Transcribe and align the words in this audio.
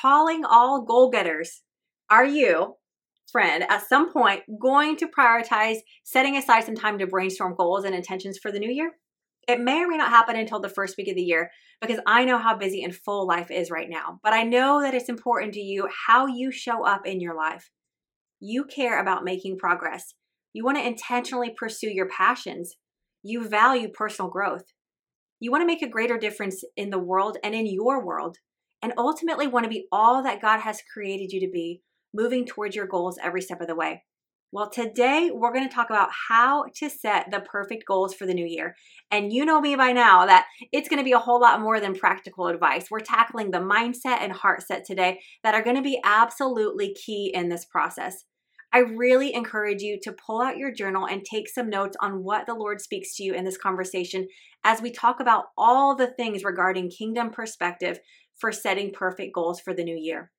calling 0.00 0.44
all 0.44 0.84
goal 0.84 1.10
getters. 1.10 1.62
Are 2.10 2.24
you, 2.24 2.74
friend, 3.30 3.64
at 3.68 3.86
some 3.88 4.12
point 4.12 4.42
going 4.60 4.96
to 4.96 5.08
prioritize 5.08 5.78
setting 6.04 6.36
aside 6.36 6.64
some 6.64 6.74
time 6.74 6.98
to 6.98 7.06
brainstorm 7.06 7.54
goals 7.56 7.84
and 7.84 7.94
intentions 7.94 8.38
for 8.38 8.50
the 8.52 8.58
new 8.58 8.70
year? 8.70 8.92
It 9.46 9.60
may 9.60 9.82
or 9.82 9.88
may 9.88 9.96
not 9.96 10.10
happen 10.10 10.36
until 10.36 10.60
the 10.60 10.68
first 10.68 10.96
week 10.98 11.08
of 11.08 11.16
the 11.16 11.22
year 11.22 11.50
because 11.80 12.00
I 12.06 12.24
know 12.24 12.38
how 12.38 12.56
busy 12.56 12.82
and 12.82 12.94
full 12.94 13.26
life 13.26 13.50
is 13.50 13.70
right 13.70 13.88
now. 13.88 14.20
But 14.22 14.34
I 14.34 14.42
know 14.42 14.82
that 14.82 14.94
it's 14.94 15.08
important 15.08 15.54
to 15.54 15.60
you 15.60 15.88
how 16.06 16.26
you 16.26 16.50
show 16.50 16.84
up 16.84 17.06
in 17.06 17.20
your 17.20 17.34
life. 17.34 17.70
You 18.40 18.64
care 18.64 19.00
about 19.00 19.24
making 19.24 19.58
progress. 19.58 20.14
You 20.52 20.64
want 20.64 20.76
to 20.76 20.86
intentionally 20.86 21.54
pursue 21.56 21.90
your 21.90 22.08
passions. 22.08 22.76
You 23.22 23.48
value 23.48 23.88
personal 23.88 24.30
growth. 24.30 24.64
You 25.40 25.50
want 25.50 25.62
to 25.62 25.66
make 25.66 25.82
a 25.82 25.88
greater 25.88 26.18
difference 26.18 26.62
in 26.76 26.90
the 26.90 26.98
world 26.98 27.38
and 27.42 27.54
in 27.54 27.66
your 27.66 28.04
world, 28.04 28.38
and 28.82 28.92
ultimately 28.96 29.46
want 29.46 29.64
to 29.64 29.70
be 29.70 29.86
all 29.90 30.22
that 30.22 30.42
God 30.42 30.60
has 30.60 30.82
created 30.92 31.32
you 31.32 31.40
to 31.40 31.50
be, 31.50 31.82
moving 32.14 32.46
towards 32.46 32.76
your 32.76 32.86
goals 32.86 33.18
every 33.22 33.40
step 33.40 33.60
of 33.60 33.66
the 33.66 33.74
way. 33.74 34.04
Well, 34.50 34.70
today 34.70 35.30
we're 35.30 35.52
going 35.52 35.68
to 35.68 35.74
talk 35.74 35.90
about 35.90 36.08
how 36.28 36.64
to 36.76 36.88
set 36.88 37.30
the 37.30 37.40
perfect 37.40 37.84
goals 37.86 38.14
for 38.14 38.24
the 38.24 38.32
new 38.32 38.46
year. 38.46 38.76
And 39.10 39.30
you 39.30 39.44
know 39.44 39.60
me 39.60 39.76
by 39.76 39.92
now 39.92 40.24
that 40.24 40.46
it's 40.72 40.88
going 40.88 41.00
to 41.00 41.04
be 41.04 41.12
a 41.12 41.18
whole 41.18 41.38
lot 41.38 41.60
more 41.60 41.80
than 41.80 41.94
practical 41.94 42.46
advice. 42.46 42.86
We're 42.90 43.00
tackling 43.00 43.50
the 43.50 43.58
mindset 43.58 44.22
and 44.22 44.32
heart 44.32 44.62
set 44.62 44.86
today 44.86 45.20
that 45.44 45.54
are 45.54 45.62
going 45.62 45.76
to 45.76 45.82
be 45.82 46.00
absolutely 46.02 46.94
key 46.94 47.30
in 47.34 47.50
this 47.50 47.66
process. 47.66 48.24
I 48.72 48.78
really 48.78 49.34
encourage 49.34 49.82
you 49.82 49.98
to 50.02 50.12
pull 50.12 50.40
out 50.40 50.56
your 50.56 50.72
journal 50.72 51.06
and 51.06 51.24
take 51.24 51.48
some 51.48 51.68
notes 51.68 51.96
on 52.00 52.24
what 52.24 52.46
the 52.46 52.54
Lord 52.54 52.80
speaks 52.80 53.16
to 53.16 53.24
you 53.24 53.34
in 53.34 53.44
this 53.44 53.58
conversation 53.58 54.28
as 54.64 54.80
we 54.80 54.90
talk 54.90 55.20
about 55.20 55.44
all 55.56 55.94
the 55.94 56.08
things 56.08 56.44
regarding 56.44 56.90
kingdom 56.90 57.30
perspective 57.30 57.98
for 58.38 58.52
setting 58.52 58.92
perfect 58.92 59.34
goals 59.34 59.60
for 59.60 59.74
the 59.74 59.84
new 59.84 59.96
year. 59.96 60.30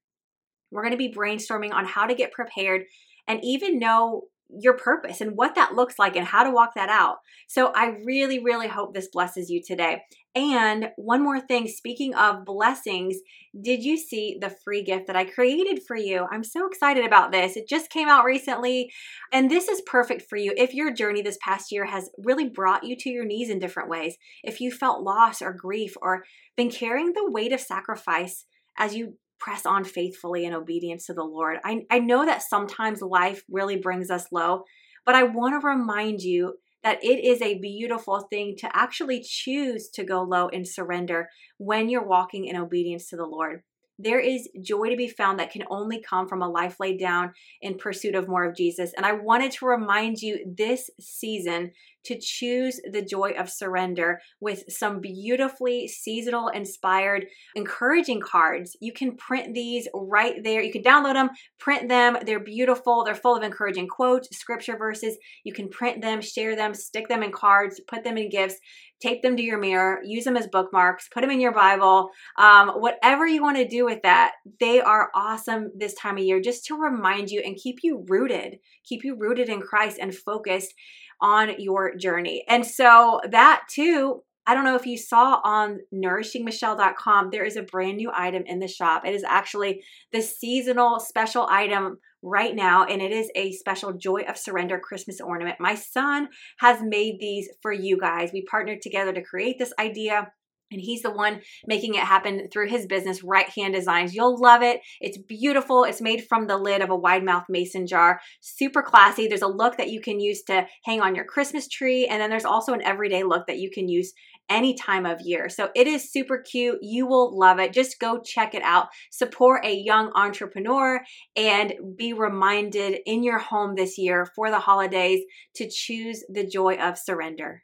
We're 0.71 0.83
going 0.83 0.93
to 0.93 0.97
be 0.97 1.13
brainstorming 1.13 1.73
on 1.73 1.85
how 1.85 2.05
to 2.05 2.15
get 2.15 2.31
prepared 2.31 2.83
and 3.27 3.43
even 3.43 3.79
know 3.79 4.23
your 4.57 4.73
purpose 4.73 5.21
and 5.21 5.35
what 5.35 5.55
that 5.55 5.75
looks 5.75 5.99
like 5.99 6.15
and 6.15 6.25
how 6.25 6.43
to 6.43 6.51
walk 6.51 6.73
that 6.75 6.89
out. 6.89 7.17
So 7.47 7.71
I 7.75 7.97
really, 8.03 8.39
really 8.39 8.67
hope 8.67 8.93
this 8.93 9.07
blesses 9.07 9.49
you 9.49 9.61
today. 9.61 10.01
And 10.35 10.91
one 10.95 11.23
more 11.23 11.39
thing, 11.39 11.67
speaking 11.67 12.13
of 12.15 12.45
blessings, 12.45 13.17
did 13.59 13.83
you 13.83 13.97
see 13.97 14.37
the 14.39 14.49
free 14.49 14.83
gift 14.83 15.07
that 15.07 15.15
I 15.15 15.25
created 15.25 15.81
for 15.87 15.95
you? 15.95 16.27
I'm 16.31 16.43
so 16.43 16.67
excited 16.67 17.05
about 17.05 17.31
this. 17.31 17.57
It 17.57 17.67
just 17.67 17.89
came 17.89 18.07
out 18.07 18.25
recently, 18.25 18.91
and 19.33 19.49
this 19.49 19.67
is 19.67 19.81
perfect 19.81 20.23
for 20.29 20.37
you 20.37 20.53
if 20.55 20.73
your 20.73 20.93
journey 20.93 21.21
this 21.21 21.39
past 21.43 21.71
year 21.71 21.85
has 21.85 22.09
really 22.17 22.47
brought 22.47 22.83
you 22.83 22.95
to 22.97 23.09
your 23.09 23.25
knees 23.25 23.49
in 23.49 23.59
different 23.59 23.89
ways. 23.89 24.17
If 24.43 24.61
you 24.61 24.71
felt 24.71 25.03
loss 25.03 25.41
or 25.41 25.51
grief 25.51 25.95
or 26.01 26.23
been 26.55 26.69
carrying 26.69 27.13
the 27.13 27.29
weight 27.29 27.51
of 27.51 27.59
sacrifice 27.59 28.45
as 28.77 28.95
you 28.95 29.17
press 29.39 29.65
on 29.65 29.83
faithfully 29.83 30.45
in 30.45 30.53
obedience 30.53 31.05
to 31.05 31.13
the 31.13 31.23
Lord. 31.23 31.57
I, 31.63 31.81
I 31.89 31.99
know 31.99 32.25
that 32.25 32.43
sometimes 32.43 33.01
life 33.01 33.43
really 33.49 33.77
brings 33.77 34.11
us 34.11 34.27
low, 34.31 34.63
but 35.05 35.15
I 35.15 35.23
want 35.23 35.59
to 35.59 35.67
remind 35.67 36.21
you 36.21 36.55
that 36.83 37.03
it 37.03 37.25
is 37.25 37.41
a 37.41 37.59
beautiful 37.59 38.21
thing 38.29 38.55
to 38.59 38.69
actually 38.73 39.21
choose 39.21 39.89
to 39.89 40.03
go 40.03 40.21
low 40.21 40.47
and 40.49 40.67
surrender 40.67 41.29
when 41.57 41.89
you're 41.89 42.05
walking 42.05 42.45
in 42.45 42.55
obedience 42.55 43.09
to 43.09 43.17
the 43.17 43.25
Lord. 43.25 43.63
There 44.01 44.19
is 44.19 44.47
joy 44.61 44.89
to 44.89 44.95
be 44.95 45.09
found 45.09 45.39
that 45.39 45.51
can 45.51 45.65
only 45.69 46.01
come 46.01 46.29
from 46.29 46.41
a 46.41 46.47
life 46.47 46.77
laid 46.79 46.99
down 46.99 47.33
in 47.61 47.77
pursuit 47.77 48.15
of 48.15 48.29
more 48.29 48.45
of 48.45 48.55
Jesus. 48.55 48.93
And 48.95 49.05
I 49.05 49.11
wanted 49.11 49.51
to 49.53 49.65
remind 49.65 50.21
you 50.21 50.39
this 50.57 50.89
season 51.01 51.71
to 52.05 52.17
choose 52.19 52.79
the 52.91 53.01
joy 53.01 53.31
of 53.37 53.49
surrender 53.49 54.19
with 54.39 54.63
some 54.69 54.99
beautifully 54.99 55.87
seasonal 55.87 56.47
inspired 56.49 57.25
encouraging 57.55 58.21
cards. 58.21 58.75
You 58.79 58.93
can 58.93 59.15
print 59.15 59.53
these 59.53 59.87
right 59.93 60.43
there. 60.43 60.61
You 60.61 60.71
can 60.71 60.83
download 60.83 61.13
them, 61.13 61.29
print 61.59 61.89
them. 61.89 62.17
They're 62.25 62.39
beautiful. 62.39 63.03
They're 63.03 63.15
full 63.15 63.35
of 63.35 63.43
encouraging 63.43 63.87
quotes, 63.87 64.35
scripture 64.37 64.77
verses. 64.77 65.17
You 65.43 65.53
can 65.53 65.69
print 65.69 66.01
them, 66.01 66.21
share 66.21 66.55
them, 66.55 66.73
stick 66.73 67.07
them 67.07 67.23
in 67.23 67.31
cards, 67.31 67.81
put 67.87 68.03
them 68.03 68.17
in 68.17 68.29
gifts 68.29 68.59
tape 69.01 69.21
them 69.21 69.37
to 69.37 69.43
your 69.43 69.57
mirror, 69.57 69.99
use 70.03 70.25
them 70.25 70.37
as 70.37 70.47
bookmarks, 70.47 71.07
put 71.07 71.21
them 71.21 71.31
in 71.31 71.39
your 71.39 71.53
Bible, 71.53 72.09
um, 72.37 72.69
whatever 72.69 73.25
you 73.25 73.41
want 73.41 73.57
to 73.57 73.67
do 73.67 73.85
with 73.85 74.01
that. 74.03 74.33
They 74.59 74.81
are 74.81 75.09
awesome 75.15 75.71
this 75.75 75.93
time 75.93 76.17
of 76.17 76.23
year 76.23 76.41
just 76.41 76.65
to 76.65 76.75
remind 76.75 77.29
you 77.29 77.41
and 77.45 77.55
keep 77.55 77.77
you 77.83 78.05
rooted, 78.07 78.59
keep 78.83 79.03
you 79.03 79.15
rooted 79.17 79.49
in 79.49 79.61
Christ 79.61 79.97
and 80.01 80.15
focused 80.15 80.73
on 81.21 81.59
your 81.59 81.95
journey. 81.95 82.43
And 82.47 82.65
so 82.65 83.19
that 83.29 83.63
too, 83.69 84.23
I 84.47 84.55
don't 84.55 84.63
know 84.63 84.75
if 84.75 84.87
you 84.87 84.97
saw 84.97 85.41
on 85.43 85.79
nourishingmichelle.com, 85.93 87.29
there 87.31 87.45
is 87.45 87.55
a 87.55 87.61
brand 87.61 87.97
new 87.97 88.11
item 88.11 88.43
in 88.47 88.59
the 88.59 88.67
shop. 88.67 89.05
It 89.05 89.13
is 89.13 89.23
actually 89.23 89.83
the 90.11 90.21
seasonal 90.21 90.99
special 90.99 91.45
item 91.47 91.99
right 92.23 92.55
now, 92.55 92.85
and 92.85 93.01
it 93.01 93.11
is 93.11 93.29
a 93.35 93.51
special 93.53 93.93
Joy 93.93 94.21
of 94.27 94.37
Surrender 94.37 94.79
Christmas 94.79 95.21
ornament. 95.21 95.57
My 95.59 95.75
son 95.75 96.29
has 96.59 96.81
made 96.81 97.19
these 97.19 97.47
for 97.61 97.71
you 97.71 97.97
guys. 97.97 98.31
We 98.33 98.43
partnered 98.49 98.81
together 98.81 99.13
to 99.13 99.21
create 99.21 99.59
this 99.59 99.73
idea. 99.79 100.31
And 100.71 100.79
he's 100.81 101.01
the 101.01 101.11
one 101.11 101.41
making 101.65 101.95
it 101.95 102.03
happen 102.03 102.47
through 102.51 102.67
his 102.67 102.85
business, 102.85 103.23
Right 103.23 103.49
Hand 103.49 103.73
Designs. 103.73 104.13
You'll 104.13 104.39
love 104.39 104.61
it. 104.61 104.81
It's 105.01 105.17
beautiful. 105.17 105.83
It's 105.83 106.01
made 106.01 106.25
from 106.27 106.47
the 106.47 106.57
lid 106.57 106.81
of 106.81 106.89
a 106.89 106.95
wide 106.95 107.23
mouth 107.23 107.45
mason 107.49 107.87
jar. 107.87 108.19
Super 108.39 108.83
classy. 108.83 109.27
There's 109.27 109.41
a 109.41 109.47
look 109.47 109.77
that 109.77 109.89
you 109.89 110.01
can 110.01 110.19
use 110.19 110.43
to 110.43 110.67
hang 110.83 111.01
on 111.01 111.15
your 111.15 111.25
Christmas 111.25 111.67
tree. 111.67 112.05
And 112.05 112.21
then 112.21 112.29
there's 112.29 112.45
also 112.45 112.73
an 112.73 112.83
everyday 112.83 113.23
look 113.23 113.47
that 113.47 113.59
you 113.59 113.71
can 113.71 113.87
use 113.87 114.13
any 114.49 114.73
time 114.73 115.05
of 115.05 115.21
year. 115.21 115.49
So 115.49 115.69
it 115.75 115.87
is 115.87 116.11
super 116.11 116.39
cute. 116.39 116.79
You 116.81 117.05
will 117.05 117.37
love 117.37 117.59
it. 117.59 117.73
Just 117.73 117.99
go 117.99 118.19
check 118.19 118.53
it 118.53 118.63
out. 118.63 118.87
Support 119.11 119.65
a 119.65 119.75
young 119.75 120.11
entrepreneur 120.15 121.01
and 121.35 121.73
be 121.95 122.13
reminded 122.13 122.99
in 123.05 123.23
your 123.23 123.39
home 123.39 123.75
this 123.75 123.97
year 123.97 124.27
for 124.35 124.49
the 124.49 124.59
holidays 124.59 125.23
to 125.55 125.69
choose 125.69 126.23
the 126.29 126.45
joy 126.45 126.75
of 126.75 126.97
surrender 126.97 127.63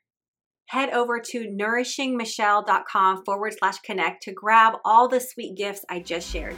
head 0.67 0.89
over 0.91 1.19
to 1.19 1.47
nourishingmichelle.com 1.47 3.23
forward 3.23 3.53
slash 3.57 3.79
connect 3.79 4.23
to 4.23 4.31
grab 4.31 4.73
all 4.83 5.07
the 5.07 5.19
sweet 5.19 5.55
gifts 5.55 5.85
I 5.89 5.99
just 5.99 6.29
shared. 6.29 6.55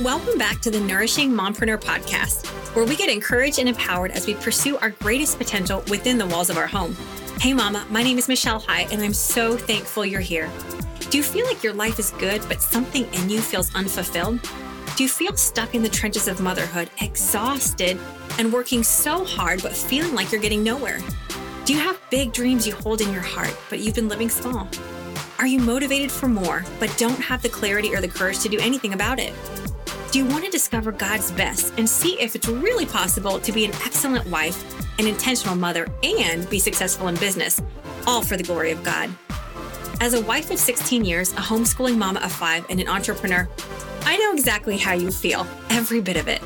Welcome 0.00 0.38
back 0.38 0.60
to 0.62 0.70
the 0.70 0.80
Nourishing 0.80 1.30
Mompreneur 1.30 1.78
podcast, 1.78 2.46
where 2.74 2.86
we 2.86 2.96
get 2.96 3.10
encouraged 3.10 3.58
and 3.58 3.68
empowered 3.68 4.12
as 4.12 4.26
we 4.26 4.34
pursue 4.34 4.78
our 4.78 4.90
greatest 4.90 5.36
potential 5.36 5.84
within 5.90 6.16
the 6.16 6.26
walls 6.26 6.48
of 6.48 6.56
our 6.56 6.66
home. 6.66 6.96
Hey, 7.38 7.52
Mama, 7.52 7.86
my 7.90 8.02
name 8.02 8.16
is 8.16 8.26
Michelle 8.26 8.60
High, 8.60 8.86
and 8.92 9.02
I'm 9.02 9.12
so 9.12 9.56
thankful 9.56 10.06
you're 10.06 10.20
here. 10.20 10.50
Do 11.10 11.18
you 11.18 11.22
feel 11.22 11.44
like 11.46 11.62
your 11.62 11.74
life 11.74 11.98
is 11.98 12.12
good, 12.12 12.42
but 12.48 12.62
something 12.62 13.04
in 13.12 13.28
you 13.28 13.40
feels 13.40 13.74
unfulfilled? 13.74 14.40
Do 15.00 15.04
you 15.04 15.08
feel 15.08 15.34
stuck 15.34 15.74
in 15.74 15.82
the 15.82 15.88
trenches 15.88 16.28
of 16.28 16.42
motherhood, 16.42 16.90
exhausted 17.00 17.98
and 18.38 18.52
working 18.52 18.82
so 18.82 19.24
hard, 19.24 19.62
but 19.62 19.74
feeling 19.74 20.14
like 20.14 20.30
you're 20.30 20.42
getting 20.42 20.62
nowhere? 20.62 20.98
Do 21.64 21.72
you 21.72 21.78
have 21.78 21.98
big 22.10 22.34
dreams 22.34 22.66
you 22.66 22.74
hold 22.74 23.00
in 23.00 23.10
your 23.10 23.22
heart, 23.22 23.56
but 23.70 23.78
you've 23.78 23.94
been 23.94 24.10
living 24.10 24.28
small? 24.28 24.68
Are 25.38 25.46
you 25.46 25.58
motivated 25.58 26.12
for 26.12 26.28
more, 26.28 26.66
but 26.78 26.94
don't 26.98 27.18
have 27.18 27.40
the 27.40 27.48
clarity 27.48 27.94
or 27.94 28.02
the 28.02 28.08
courage 28.08 28.40
to 28.40 28.50
do 28.50 28.58
anything 28.60 28.92
about 28.92 29.18
it? 29.18 29.32
Do 30.12 30.18
you 30.18 30.26
want 30.26 30.44
to 30.44 30.50
discover 30.50 30.92
God's 30.92 31.32
best 31.32 31.72
and 31.78 31.88
see 31.88 32.20
if 32.20 32.36
it's 32.36 32.48
really 32.48 32.84
possible 32.84 33.40
to 33.40 33.52
be 33.52 33.64
an 33.64 33.72
excellent 33.76 34.26
wife, 34.26 34.62
an 34.98 35.06
intentional 35.06 35.56
mother, 35.56 35.88
and 36.02 36.46
be 36.50 36.58
successful 36.58 37.08
in 37.08 37.14
business, 37.14 37.58
all 38.06 38.20
for 38.20 38.36
the 38.36 38.42
glory 38.42 38.70
of 38.70 38.84
God? 38.84 39.08
As 40.02 40.12
a 40.12 40.20
wife 40.20 40.50
of 40.50 40.58
16 40.58 41.06
years, 41.06 41.32
a 41.32 41.36
homeschooling 41.36 41.96
mama 41.96 42.20
of 42.20 42.32
five, 42.32 42.66
and 42.68 42.80
an 42.80 42.88
entrepreneur, 42.88 43.48
I 44.02 44.16
know 44.16 44.32
exactly 44.32 44.76
how 44.76 44.94
you 44.94 45.10
feel, 45.10 45.46
every 45.68 46.00
bit 46.00 46.16
of 46.16 46.28
it. 46.28 46.42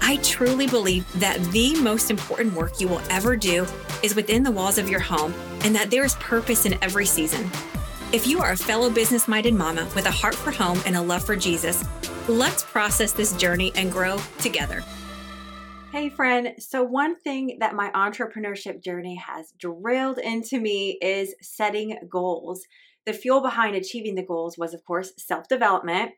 I 0.00 0.16
truly 0.16 0.66
believe 0.66 1.10
that 1.20 1.40
the 1.52 1.74
most 1.80 2.10
important 2.10 2.54
work 2.54 2.80
you 2.80 2.88
will 2.88 3.02
ever 3.10 3.36
do 3.36 3.66
is 4.02 4.14
within 4.14 4.42
the 4.42 4.50
walls 4.50 4.78
of 4.78 4.88
your 4.88 5.00
home 5.00 5.34
and 5.62 5.74
that 5.74 5.90
there 5.90 6.04
is 6.04 6.14
purpose 6.16 6.66
in 6.66 6.76
every 6.82 7.06
season. 7.06 7.50
If 8.12 8.26
you 8.26 8.40
are 8.40 8.52
a 8.52 8.56
fellow 8.56 8.90
business 8.90 9.26
minded 9.26 9.54
mama 9.54 9.88
with 9.94 10.06
a 10.06 10.10
heart 10.10 10.34
for 10.34 10.50
home 10.50 10.80
and 10.86 10.96
a 10.96 11.02
love 11.02 11.24
for 11.24 11.36
Jesus, 11.36 11.84
let's 12.28 12.62
process 12.62 13.12
this 13.12 13.32
journey 13.36 13.72
and 13.74 13.90
grow 13.90 14.18
together. 14.38 14.84
Hey, 15.92 16.08
friend. 16.08 16.54
So, 16.58 16.82
one 16.82 17.16
thing 17.20 17.58
that 17.60 17.74
my 17.74 17.90
entrepreneurship 17.90 18.82
journey 18.82 19.16
has 19.16 19.52
drilled 19.58 20.18
into 20.18 20.58
me 20.58 20.98
is 21.02 21.34
setting 21.42 21.98
goals. 22.08 22.64
The 23.04 23.12
fuel 23.12 23.40
behind 23.40 23.76
achieving 23.76 24.14
the 24.14 24.24
goals 24.24 24.56
was, 24.56 24.74
of 24.74 24.84
course, 24.84 25.12
self 25.18 25.48
development 25.48 26.12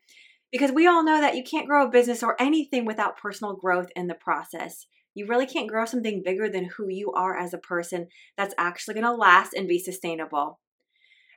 because 0.51 0.71
we 0.71 0.87
all 0.87 1.03
know 1.03 1.19
that 1.19 1.35
you 1.35 1.43
can't 1.43 1.67
grow 1.67 1.85
a 1.85 1.89
business 1.91 2.23
or 2.23 2.39
anything 2.41 2.85
without 2.85 3.17
personal 3.17 3.55
growth 3.55 3.87
in 3.95 4.07
the 4.07 4.15
process. 4.15 4.87
You 5.13 5.27
really 5.27 5.45
can't 5.45 5.69
grow 5.69 5.85
something 5.85 6.21
bigger 6.23 6.49
than 6.49 6.69
who 6.77 6.89
you 6.89 7.11
are 7.13 7.37
as 7.37 7.53
a 7.53 7.57
person 7.57 8.07
that's 8.37 8.55
actually 8.57 9.01
to 9.01 9.11
last 9.11 9.53
and 9.53 9.67
be 9.67 9.79
sustainable. 9.79 10.59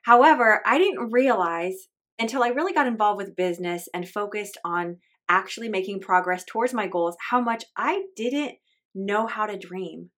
However, 0.03 0.63
I 0.67 0.79
didn't 0.79 1.13
realize 1.13 1.89
until 2.19 2.43
I 2.43 2.49
really 2.49 2.73
got 2.73 2.87
involved 2.87 3.19
with 3.19 3.37
business 3.37 3.89
and 3.95 4.09
focused 4.09 4.59
on 4.65 4.99
actually 5.29 5.69
making 5.69 6.01
progress 6.01 6.45
towards 6.45 6.75
my 6.75 6.87
goals 6.87 7.17
how 7.31 7.41
much 7.41 7.65
I 7.77 8.05
didn't 8.17 8.57
know 8.95 9.27
how 9.27 9.47
to 9.47 9.59
dream. 9.59 10.11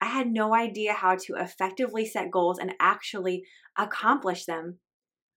I 0.00 0.06
had 0.06 0.28
no 0.28 0.54
idea 0.54 0.92
how 0.92 1.16
to 1.16 1.34
effectively 1.34 2.06
set 2.06 2.30
goals 2.30 2.58
and 2.58 2.74
actually 2.78 3.42
accomplish 3.76 4.44
them. 4.44 4.78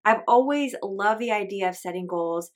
I've 0.04 0.22
always 0.26 0.74
loved 0.82 1.20
the 1.20 1.30
idea 1.30 1.68
of 1.68 1.76
setting 1.76 2.06
goals, 2.06 2.50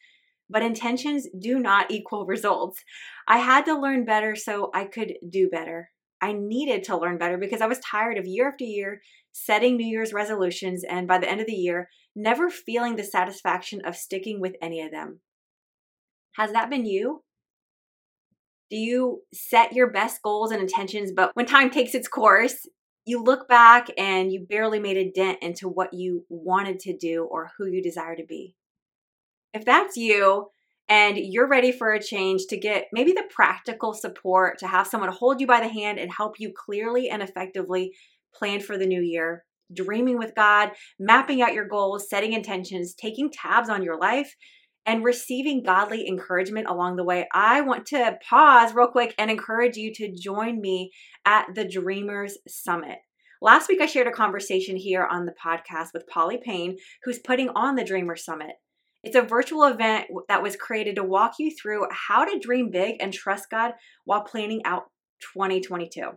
but 0.53 0.63
intentions 0.63 1.27
do 1.39 1.59
not 1.59 1.91
equal 1.91 2.27
results. 2.27 2.85
I 3.27 3.39
had 3.39 3.65
to 3.65 3.81
learn 3.81 4.05
better 4.05 4.37
so 4.37 4.71
I 4.75 4.85
could 4.85 5.15
do 5.29 5.49
better. 5.49 5.91
I 6.21 6.33
needed 6.33 6.85
to 6.85 6.97
learn 6.97 7.19
better 7.19 7.39
because 7.39 7.61
I 7.61 7.67
was 7.67 7.81
tired 7.81 8.19
of 8.19 8.27
year 8.27 8.49
after 8.49 8.65
year 8.65 9.01
setting 9.33 9.77
New 9.77 9.87
Year's 9.87 10.13
resolutions 10.13 10.85
and 10.85 11.09
by 11.09 11.19
the 11.19 11.29
end 11.29 11.41
of 11.41 11.47
the 11.47 11.55
year, 11.55 11.89
never 12.15 12.51
feeling 12.51 12.97
the 12.97 13.05
satisfaction 13.05 13.81
of 13.85 13.97
sticking 13.97 14.41
with 14.41 14.55
any 14.61 14.83
of 14.83 14.91
them. 14.91 15.21
Has 16.37 16.53
that 16.53 16.71
been 16.71 16.87
you? 16.87 17.25
Do 18.71 18.77
you 18.77 19.23
set 19.35 19.73
your 19.73 19.91
best 19.91 20.23
goals 20.23 20.51
and 20.51 20.61
intentions, 20.61 21.13
but 21.15 21.35
when 21.35 21.47
time 21.47 21.71
takes 21.71 21.95
its 21.95 22.09
course, 22.09 22.67
you 23.05 23.23
look 23.23 23.49
back 23.49 23.89
and 23.99 24.33
you 24.33 24.47
barely 24.49 24.79
made 24.79 24.97
a 24.97 25.11
dent 25.11 25.39
into 25.43 25.69
what 25.69 25.93
you 25.93 26.25
wanted 26.29 26.79
to 26.81 26.97
do 26.97 27.25
or 27.25 27.51
who 27.59 27.67
you 27.67 27.83
desire 27.83 28.17
to 28.17 28.25
be? 28.25 28.55
If 29.55 29.65
that's 29.65 29.97
you, 29.97 30.49
and 30.89 31.17
you're 31.17 31.49
ready 31.49 31.73
for 31.73 31.93
a 31.93 32.03
change 32.03 32.47
to 32.49 32.59
get 32.59 32.87
maybe 32.93 33.13
the 33.13 33.25
practical 33.31 33.95
support 33.95 34.59
to 34.59 34.67
have 34.67 34.87
someone 34.87 35.13
hold 35.13 35.41
you 35.41 35.47
by 35.47 35.61
the 35.61 35.69
hand 35.69 35.99
and 35.99 36.13
help 36.13 36.35
you 36.39 36.53
clearly 36.55 37.09
and 37.09 37.23
effectively 37.23 37.93
plan 38.35 38.61
for 38.61 38.77
the 38.77 38.87
new 38.87 39.01
year, 39.01 39.45
dreaming 39.73 40.19
with 40.19 40.35
God, 40.35 40.73
mapping 40.99 41.41
out 41.41 41.55
your 41.55 41.69
goals, 41.69 42.09
setting 42.09 42.33
intentions, 42.33 42.95
taking 42.95 43.31
tabs 43.31 43.69
on 43.69 43.83
your 43.83 43.99
life, 43.99 44.35
and 44.85 45.05
receiving 45.05 45.63
godly 45.63 46.09
encouragement 46.09 46.67
along 46.69 46.97
the 46.97 47.05
way, 47.05 47.29
I 47.33 47.61
want 47.61 47.87
to 47.87 48.19
pause 48.29 48.75
real 48.75 48.89
quick 48.89 49.15
and 49.17 49.31
encourage 49.31 49.77
you 49.77 49.93
to 49.95 50.13
join 50.13 50.61
me 50.61 50.91
at 51.25 51.47
the 51.55 51.67
Dreamers 51.67 52.37
Summit. 52.49 52.99
Last 53.41 53.69
week, 53.69 53.81
I 53.81 53.87
shared 53.87 54.07
a 54.09 54.13
conversation 54.13 54.77
here 54.77 55.05
on 55.05 55.27
the 55.27 55.35
podcast 55.45 55.89
with 55.95 56.07
Polly 56.09 56.41
Payne, 56.45 56.79
who's 57.05 57.19
putting 57.19 57.49
on 57.51 57.77
the 57.77 57.85
Dreamers 57.85 58.25
Summit. 58.25 58.57
It's 59.03 59.17
a 59.17 59.23
virtual 59.23 59.65
event 59.65 60.07
that 60.29 60.43
was 60.43 60.57
created 60.57 60.97
to 60.97 61.05
walk 61.05 61.35
you 61.39 61.51
through 61.51 61.87
how 61.91 62.25
to 62.25 62.39
dream 62.39 62.71
big 62.71 62.97
and 63.01 63.13
trust 63.13 63.51
God 63.51 63.73
while 64.05 64.23
planning 64.23 64.63
out 64.65 64.85
2022. 65.35 66.11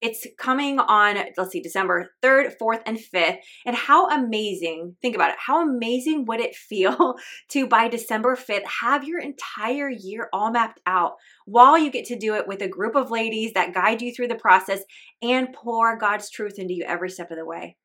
It's 0.00 0.26
coming 0.36 0.78
on, 0.80 1.16
let's 1.38 1.50
see, 1.50 1.62
December 1.62 2.10
3rd, 2.22 2.58
4th, 2.60 2.82
and 2.84 2.98
5th. 2.98 3.38
And 3.64 3.74
how 3.74 4.10
amazing, 4.10 4.96
think 5.00 5.14
about 5.14 5.30
it, 5.30 5.36
how 5.38 5.66
amazing 5.66 6.26
would 6.26 6.40
it 6.40 6.54
feel 6.54 7.14
to 7.50 7.66
by 7.66 7.88
December 7.88 8.36
5th 8.36 8.66
have 8.82 9.04
your 9.04 9.20
entire 9.20 9.88
year 9.88 10.28
all 10.32 10.50
mapped 10.50 10.80
out 10.86 11.14
while 11.46 11.78
you 11.78 11.90
get 11.90 12.04
to 12.06 12.18
do 12.18 12.34
it 12.34 12.46
with 12.46 12.60
a 12.60 12.68
group 12.68 12.96
of 12.96 13.10
ladies 13.10 13.52
that 13.54 13.72
guide 13.72 14.02
you 14.02 14.12
through 14.12 14.28
the 14.28 14.34
process 14.34 14.80
and 15.22 15.54
pour 15.54 15.96
God's 15.96 16.28
truth 16.28 16.58
into 16.58 16.74
you 16.74 16.84
every 16.84 17.08
step 17.08 17.30
of 17.30 17.38
the 17.38 17.46
way? 17.46 17.76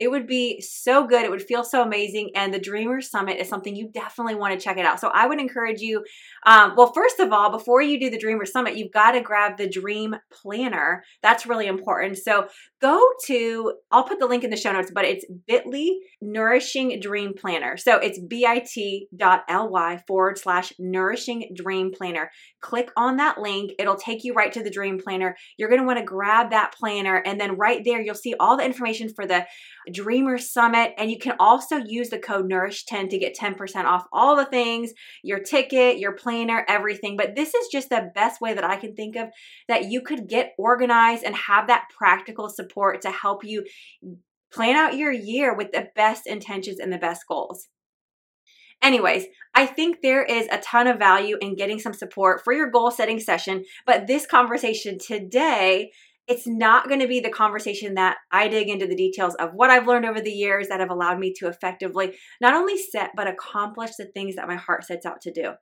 It 0.00 0.08
would 0.08 0.26
be 0.26 0.60
so 0.60 1.06
good. 1.06 1.24
It 1.24 1.30
would 1.30 1.42
feel 1.42 1.62
so 1.62 1.82
amazing. 1.82 2.30
And 2.34 2.52
the 2.52 2.58
Dreamer 2.58 3.00
Summit 3.00 3.38
is 3.38 3.48
something 3.48 3.76
you 3.76 3.90
definitely 3.92 4.34
want 4.34 4.58
to 4.58 4.62
check 4.62 4.76
it 4.76 4.84
out. 4.84 4.98
So 5.00 5.08
I 5.08 5.26
would 5.26 5.38
encourage 5.38 5.80
you, 5.80 6.04
um, 6.46 6.74
well, 6.76 6.92
first 6.92 7.20
of 7.20 7.32
all, 7.32 7.50
before 7.50 7.80
you 7.80 8.00
do 8.00 8.10
the 8.10 8.18
Dreamer 8.18 8.44
Summit, 8.44 8.76
you've 8.76 8.92
got 8.92 9.12
to 9.12 9.20
grab 9.20 9.56
the 9.56 9.68
Dream 9.68 10.16
Planner. 10.32 11.04
That's 11.22 11.46
really 11.46 11.68
important. 11.68 12.18
So 12.18 12.48
go 12.82 13.00
to, 13.26 13.74
I'll 13.92 14.04
put 14.04 14.18
the 14.18 14.26
link 14.26 14.42
in 14.42 14.50
the 14.50 14.56
show 14.56 14.72
notes, 14.72 14.90
but 14.92 15.04
it's 15.04 15.24
bit.ly 15.46 16.00
Nourishing 16.20 16.98
Dream 17.00 17.32
Planner. 17.34 17.76
So 17.76 17.98
it's 17.98 18.18
bit.ly 18.18 20.02
forward 20.08 20.38
slash 20.38 20.72
Nourishing 20.78 21.54
Dream 21.54 21.92
Planner. 21.96 22.30
Click 22.60 22.90
on 22.96 23.16
that 23.18 23.38
link. 23.38 23.72
It'll 23.78 23.96
take 23.96 24.24
you 24.24 24.34
right 24.34 24.52
to 24.52 24.62
the 24.62 24.70
Dream 24.70 24.98
Planner. 24.98 25.36
You're 25.56 25.68
going 25.68 25.80
to 25.80 25.86
want 25.86 25.98
to 25.98 26.04
grab 26.04 26.50
that 26.50 26.74
planner. 26.74 27.16
And 27.24 27.40
then 27.40 27.56
right 27.56 27.82
there, 27.84 28.00
you'll 28.00 28.14
see 28.14 28.34
all 28.40 28.56
the 28.56 28.64
information 28.64 29.08
for 29.14 29.26
the 29.26 29.46
Dreamer 29.92 30.38
Summit. 30.38 30.94
And 30.98 31.10
you 31.10 31.18
can 31.18 31.36
also 31.38 31.76
use 31.76 32.10
the 32.10 32.18
code 32.18 32.50
Nourish10 32.50 33.10
to 33.10 33.18
get 33.18 33.36
10% 33.36 33.84
off 33.84 34.06
all 34.12 34.36
the 34.36 34.44
things 34.44 34.92
your 35.22 35.40
ticket, 35.40 35.98
your 35.98 36.12
planner, 36.12 36.64
everything. 36.68 37.16
But 37.16 37.36
this 37.36 37.54
is 37.54 37.68
just 37.70 37.90
the 37.90 38.10
best 38.14 38.40
way 38.40 38.54
that 38.54 38.64
I 38.64 38.76
can 38.76 38.94
think 38.94 39.16
of 39.16 39.28
that 39.68 39.90
you 39.90 40.00
could 40.00 40.28
get 40.28 40.52
organized 40.58 41.24
and 41.24 41.34
have 41.34 41.66
that 41.68 41.86
practical 41.96 42.48
support 42.48 43.02
to 43.02 43.10
help 43.10 43.44
you 43.44 43.64
plan 44.52 44.76
out 44.76 44.96
your 44.96 45.12
year 45.12 45.54
with 45.54 45.72
the 45.72 45.88
best 45.96 46.26
intentions 46.26 46.78
and 46.78 46.92
the 46.92 46.98
best 46.98 47.22
goals. 47.26 47.68
Anyways, 48.82 49.24
I 49.54 49.66
think 49.66 50.02
there 50.02 50.22
is 50.22 50.46
a 50.50 50.58
ton 50.58 50.86
of 50.86 50.98
value 50.98 51.38
in 51.40 51.56
getting 51.56 51.78
some 51.78 51.94
support 51.94 52.42
for 52.44 52.52
your 52.52 52.70
goal 52.70 52.90
setting 52.90 53.18
session, 53.18 53.64
but 53.86 54.06
this 54.06 54.26
conversation 54.26 54.98
today 54.98 55.90
it's 56.26 56.46
not 56.46 56.88
going 56.88 57.00
to 57.00 57.08
be 57.08 57.20
the 57.20 57.30
conversation 57.30 57.94
that 57.94 58.16
I 58.32 58.48
dig 58.48 58.68
into 58.68 58.86
the 58.86 58.96
details 58.96 59.34
of 59.34 59.50
what 59.52 59.70
I've 59.70 59.86
learned 59.86 60.06
over 60.06 60.20
the 60.20 60.30
years 60.30 60.68
that 60.68 60.80
have 60.80 60.90
allowed 60.90 61.18
me 61.18 61.34
to 61.38 61.48
effectively 61.48 62.14
not 62.40 62.54
only 62.54 62.78
set 62.78 63.10
but 63.14 63.28
accomplish 63.28 63.96
the 63.96 64.06
things 64.06 64.36
that 64.36 64.48
my 64.48 64.56
heart 64.56 64.84
sets 64.84 65.04
out 65.04 65.20
to 65.22 65.32
do. 65.32 65.52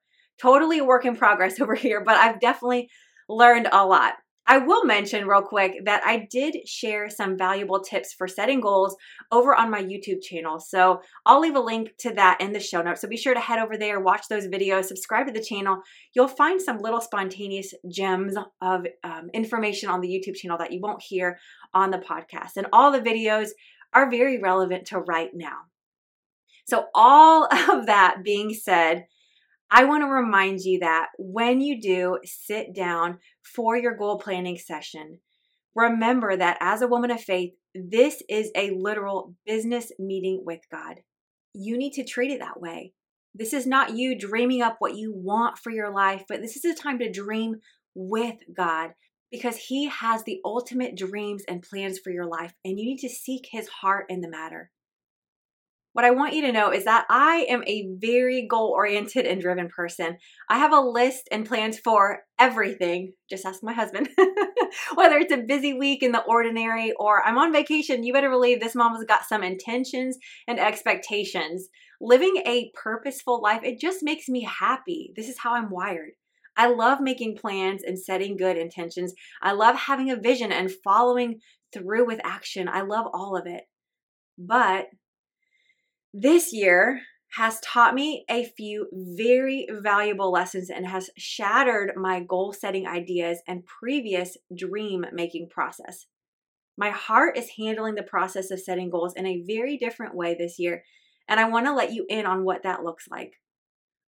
Totally 0.40 0.78
a 0.78 0.84
work 0.84 1.04
in 1.04 1.16
progress 1.16 1.60
over 1.60 1.74
here, 1.74 2.02
but 2.04 2.16
I've 2.16 2.40
definitely 2.40 2.88
learned 3.28 3.68
a 3.72 3.84
lot. 3.84 4.14
I 4.46 4.58
will 4.58 4.84
mention 4.84 5.26
real 5.26 5.42
quick 5.42 5.84
that 5.84 6.02
I 6.04 6.26
did 6.30 6.68
share 6.68 7.08
some 7.08 7.38
valuable 7.38 7.80
tips 7.80 8.12
for 8.12 8.26
setting 8.26 8.60
goals 8.60 8.96
over 9.30 9.54
on 9.54 9.70
my 9.70 9.82
YouTube 9.82 10.20
channel. 10.20 10.58
So 10.58 11.00
I'll 11.24 11.40
leave 11.40 11.54
a 11.54 11.60
link 11.60 11.90
to 11.98 12.12
that 12.14 12.40
in 12.40 12.52
the 12.52 12.58
show 12.58 12.82
notes. 12.82 13.00
So 13.00 13.08
be 13.08 13.16
sure 13.16 13.34
to 13.34 13.40
head 13.40 13.60
over 13.60 13.76
there, 13.76 14.00
watch 14.00 14.26
those 14.28 14.48
videos, 14.48 14.86
subscribe 14.86 15.26
to 15.26 15.32
the 15.32 15.42
channel. 15.42 15.78
You'll 16.14 16.28
find 16.28 16.60
some 16.60 16.78
little 16.78 17.00
spontaneous 17.00 17.72
gems 17.88 18.34
of 18.60 18.86
um, 19.04 19.30
information 19.32 19.88
on 19.88 20.00
the 20.00 20.08
YouTube 20.08 20.36
channel 20.36 20.58
that 20.58 20.72
you 20.72 20.80
won't 20.80 21.02
hear 21.02 21.38
on 21.72 21.90
the 21.90 21.98
podcast. 21.98 22.56
And 22.56 22.66
all 22.72 22.90
the 22.90 23.00
videos 23.00 23.50
are 23.92 24.10
very 24.10 24.38
relevant 24.40 24.86
to 24.86 24.98
right 24.98 25.30
now. 25.32 25.58
So, 26.64 26.86
all 26.94 27.44
of 27.70 27.86
that 27.86 28.18
being 28.24 28.54
said, 28.54 29.06
I 29.74 29.84
want 29.84 30.02
to 30.02 30.06
remind 30.06 30.60
you 30.60 30.80
that 30.80 31.06
when 31.18 31.62
you 31.62 31.80
do 31.80 32.18
sit 32.24 32.74
down 32.74 33.20
for 33.42 33.74
your 33.74 33.96
goal 33.96 34.18
planning 34.18 34.58
session, 34.58 35.20
remember 35.74 36.36
that 36.36 36.58
as 36.60 36.82
a 36.82 36.86
woman 36.86 37.10
of 37.10 37.22
faith, 37.22 37.54
this 37.74 38.22
is 38.28 38.50
a 38.54 38.76
literal 38.76 39.34
business 39.46 39.90
meeting 39.98 40.42
with 40.44 40.60
God. 40.70 40.96
You 41.54 41.78
need 41.78 41.94
to 41.94 42.04
treat 42.04 42.30
it 42.30 42.40
that 42.40 42.60
way. 42.60 42.92
This 43.34 43.54
is 43.54 43.66
not 43.66 43.96
you 43.96 44.18
dreaming 44.18 44.60
up 44.60 44.76
what 44.78 44.94
you 44.94 45.10
want 45.16 45.56
for 45.56 45.70
your 45.70 45.90
life, 45.90 46.24
but 46.28 46.42
this 46.42 46.54
is 46.54 46.66
a 46.66 46.74
time 46.74 46.98
to 46.98 47.10
dream 47.10 47.54
with 47.94 48.36
God 48.54 48.90
because 49.30 49.56
He 49.56 49.88
has 49.88 50.22
the 50.24 50.40
ultimate 50.44 50.98
dreams 50.98 51.44
and 51.48 51.62
plans 51.62 51.98
for 51.98 52.10
your 52.10 52.26
life, 52.26 52.52
and 52.62 52.78
you 52.78 52.84
need 52.84 52.98
to 52.98 53.08
seek 53.08 53.48
His 53.50 53.68
heart 53.68 54.04
in 54.10 54.20
the 54.20 54.28
matter. 54.28 54.70
What 55.94 56.06
I 56.06 56.10
want 56.10 56.34
you 56.34 56.42
to 56.42 56.52
know 56.52 56.72
is 56.72 56.84
that 56.84 57.04
I 57.10 57.46
am 57.50 57.62
a 57.66 57.88
very 57.98 58.46
goal 58.48 58.72
oriented 58.74 59.26
and 59.26 59.40
driven 59.40 59.68
person. 59.68 60.16
I 60.48 60.58
have 60.58 60.72
a 60.72 60.80
list 60.80 61.28
and 61.30 61.46
plans 61.46 61.78
for 61.78 62.20
everything. 62.38 63.12
Just 63.28 63.44
ask 63.44 63.62
my 63.62 63.74
husband. 63.74 64.08
Whether 64.94 65.18
it's 65.18 65.32
a 65.32 65.44
busy 65.46 65.74
week 65.74 66.02
in 66.02 66.12
the 66.12 66.22
ordinary 66.22 66.92
or 66.98 67.22
I'm 67.22 67.36
on 67.36 67.52
vacation, 67.52 68.04
you 68.04 68.12
better 68.14 68.30
believe 68.30 68.58
this 68.58 68.74
mom 68.74 68.94
has 68.94 69.04
got 69.04 69.26
some 69.26 69.42
intentions 69.42 70.16
and 70.48 70.58
expectations. 70.58 71.68
Living 72.00 72.42
a 72.46 72.70
purposeful 72.74 73.42
life, 73.42 73.60
it 73.62 73.78
just 73.78 74.02
makes 74.02 74.28
me 74.28 74.44
happy. 74.44 75.12
This 75.14 75.28
is 75.28 75.38
how 75.38 75.54
I'm 75.54 75.70
wired. 75.70 76.12
I 76.56 76.68
love 76.68 77.00
making 77.00 77.36
plans 77.36 77.82
and 77.82 77.98
setting 77.98 78.36
good 78.36 78.56
intentions. 78.56 79.12
I 79.42 79.52
love 79.52 79.76
having 79.76 80.10
a 80.10 80.16
vision 80.16 80.52
and 80.52 80.72
following 80.84 81.40
through 81.72 82.06
with 82.06 82.20
action. 82.24 82.68
I 82.68 82.82
love 82.82 83.06
all 83.12 83.36
of 83.36 83.46
it. 83.46 83.64
But 84.38 84.86
this 86.12 86.52
year 86.52 87.00
has 87.32 87.60
taught 87.60 87.94
me 87.94 88.24
a 88.28 88.44
few 88.44 88.88
very 88.92 89.66
valuable 89.70 90.30
lessons 90.30 90.68
and 90.68 90.86
has 90.86 91.08
shattered 91.16 91.92
my 91.96 92.20
goal 92.20 92.52
setting 92.52 92.86
ideas 92.86 93.40
and 93.48 93.64
previous 93.64 94.36
dream 94.54 95.06
making 95.12 95.48
process. 95.48 96.06
My 96.76 96.90
heart 96.90 97.38
is 97.38 97.52
handling 97.58 97.94
the 97.94 98.02
process 98.02 98.50
of 98.50 98.60
setting 98.60 98.90
goals 98.90 99.14
in 99.14 99.26
a 99.26 99.42
very 99.46 99.78
different 99.78 100.14
way 100.14 100.34
this 100.34 100.58
year, 100.58 100.84
and 101.28 101.40
I 101.40 101.48
want 101.48 101.66
to 101.66 101.74
let 101.74 101.92
you 101.92 102.04
in 102.08 102.26
on 102.26 102.44
what 102.44 102.64
that 102.64 102.84
looks 102.84 103.08
like. 103.10 103.34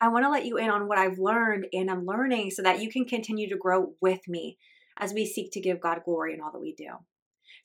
I 0.01 0.09
want 0.09 0.25
to 0.25 0.31
let 0.31 0.47
you 0.47 0.57
in 0.57 0.71
on 0.71 0.89
what 0.89 0.99
I've 0.99 1.19
learned 1.19 1.67
and 1.75 1.91
I'm 1.91 2.07
learning 2.07 2.53
so 2.53 2.63
that 2.63 2.81
you 2.81 2.91
can 2.91 3.05
continue 3.05 3.51
to 3.51 3.57
grow 3.57 3.93
with 4.01 4.27
me 4.27 4.57
as 4.99 5.13
we 5.13 5.27
seek 5.27 5.53
to 5.53 5.61
give 5.61 5.81
God 5.81 6.01
glory 6.07 6.33
in 6.33 6.41
all 6.41 6.53
that 6.53 6.61
we 6.61 6.75
do. 6.75 6.89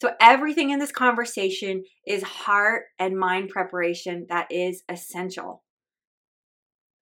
So, 0.01 0.11
everything 0.19 0.71
in 0.71 0.79
this 0.79 0.91
conversation 0.91 1.83
is 2.05 2.23
heart 2.23 2.83
and 2.99 3.17
mind 3.17 3.49
preparation 3.49 4.25
that 4.29 4.51
is 4.51 4.83
essential. 4.89 5.63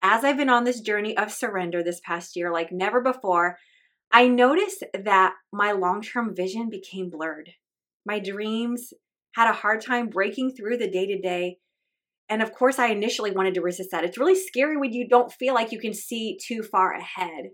As 0.02 0.24
I've 0.24 0.38
been 0.38 0.50
on 0.50 0.64
this 0.64 0.80
journey 0.80 1.18
of 1.18 1.32
surrender 1.32 1.84
this 1.84 2.02
past 2.06 2.36
year, 2.36 2.52
like 2.52 2.72
never 2.72 3.02
before, 3.02 3.58
I 4.12 4.28
noticed 4.28 4.84
that 4.94 5.34
my 5.52 5.72
long 5.72 6.02
term 6.02 6.36
vision 6.36 6.70
became 6.70 7.10
blurred. 7.10 7.52
My 8.06 8.20
dreams 8.20 8.94
had 9.36 9.50
a 9.50 9.54
hard 9.54 9.82
time 9.82 10.10
breaking 10.10 10.52
through 10.52 10.78
the 10.78 10.90
day 10.90 11.06
to 11.06 11.22
day. 11.22 11.58
And 12.28 12.42
of 12.42 12.54
course, 12.54 12.80
I 12.80 12.88
initially 12.88 13.32
wanted 13.32 13.56
to 13.56 13.62
resist 13.62 13.92
that. 13.92 14.04
It's 14.04 14.18
really 14.18 14.36
scary 14.36 14.78
when 14.78 14.94
you 14.94 15.08
don't 15.08 15.32
feel 15.32 15.54
like 15.54 15.72
you 15.72 15.80
can 15.80 15.94
see 15.94 16.40
too 16.44 16.64
far 16.64 16.94
ahead. 16.94 17.50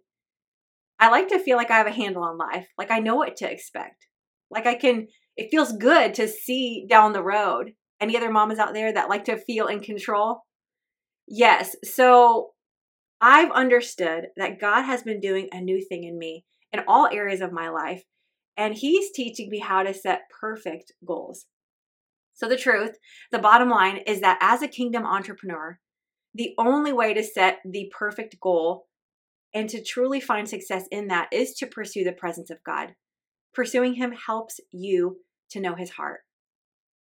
I 0.99 1.09
like 1.09 1.27
to 1.29 1.39
feel 1.39 1.57
like 1.57 1.71
I 1.71 1.77
have 1.77 1.87
a 1.87 1.91
handle 1.91 2.23
on 2.23 2.37
life, 2.37 2.67
like 2.77 2.91
I 2.91 2.99
know 2.99 3.15
what 3.15 3.35
to 3.37 3.51
expect. 3.51 4.07
Like 4.49 4.65
I 4.65 4.75
can, 4.75 5.07
it 5.37 5.49
feels 5.51 5.73
good 5.73 6.13
to 6.15 6.27
see 6.27 6.85
down 6.89 7.13
the 7.13 7.23
road. 7.23 7.73
Any 7.99 8.17
other 8.17 8.31
mamas 8.31 8.59
out 8.59 8.73
there 8.73 8.93
that 8.93 9.09
like 9.09 9.25
to 9.25 9.37
feel 9.37 9.67
in 9.67 9.79
control? 9.79 10.41
Yes. 11.27 11.75
So 11.83 12.51
I've 13.21 13.51
understood 13.51 14.27
that 14.37 14.59
God 14.59 14.83
has 14.83 15.03
been 15.03 15.19
doing 15.19 15.47
a 15.51 15.61
new 15.61 15.83
thing 15.83 16.03
in 16.03 16.17
me 16.17 16.45
in 16.71 16.81
all 16.87 17.07
areas 17.11 17.41
of 17.41 17.51
my 17.51 17.69
life, 17.69 18.03
and 18.57 18.75
He's 18.75 19.11
teaching 19.11 19.49
me 19.49 19.59
how 19.59 19.83
to 19.83 19.93
set 19.93 20.29
perfect 20.41 20.91
goals. 21.05 21.45
So, 22.33 22.49
the 22.49 22.57
truth, 22.57 22.97
the 23.31 23.39
bottom 23.39 23.69
line 23.69 23.97
is 24.05 24.19
that 24.21 24.37
as 24.41 24.61
a 24.61 24.67
kingdom 24.67 25.05
entrepreneur, 25.05 25.79
the 26.33 26.53
only 26.57 26.91
way 26.91 27.13
to 27.13 27.23
set 27.23 27.59
the 27.63 27.91
perfect 27.97 28.35
goal 28.41 28.87
and 29.53 29.69
to 29.69 29.81
truly 29.81 30.19
find 30.19 30.49
success 30.49 30.83
in 30.91 31.07
that 31.07 31.29
is 31.31 31.53
to 31.55 31.65
pursue 31.65 32.03
the 32.03 32.11
presence 32.11 32.49
of 32.49 32.63
God. 32.65 32.93
Pursuing 33.53 33.93
Him 33.93 34.11
helps 34.11 34.59
you 34.71 35.17
to 35.51 35.59
know 35.59 35.75
His 35.75 35.91
heart. 35.91 36.21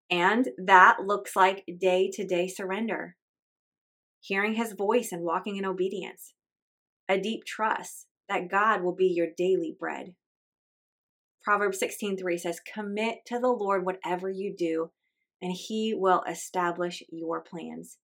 And 0.10 0.50
that 0.58 0.98
looks 1.06 1.36
like 1.36 1.64
day 1.80 2.10
to 2.14 2.26
day 2.26 2.48
surrender, 2.48 3.16
hearing 4.20 4.56
His 4.56 4.74
voice 4.74 5.12
and 5.12 5.24
walking 5.24 5.58
in 5.58 5.66
obedience, 5.66 6.34
a 7.08 7.20
deep 7.20 7.46
trust 7.46 8.08
that 8.28 8.50
God 8.50 8.84
will 8.84 8.96
be 8.96 9.08
your 9.08 9.28
daily 9.38 9.76
bread. 9.78 10.16
Proverbs 11.44 11.80
16:3 11.80 12.38
says, 12.38 12.60
"Commit 12.60 13.26
to 13.26 13.40
the 13.40 13.52
Lord 13.52 13.86
whatever 13.86 14.30
you 14.30 14.56
do, 14.56 14.92
and 15.42 15.54
he 15.54 15.94
will 15.94 16.24
establish 16.24 17.02
your 17.10 17.42
plans." 17.42 17.98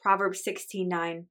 Proverbs 0.00 0.44
16:9 0.44 1.28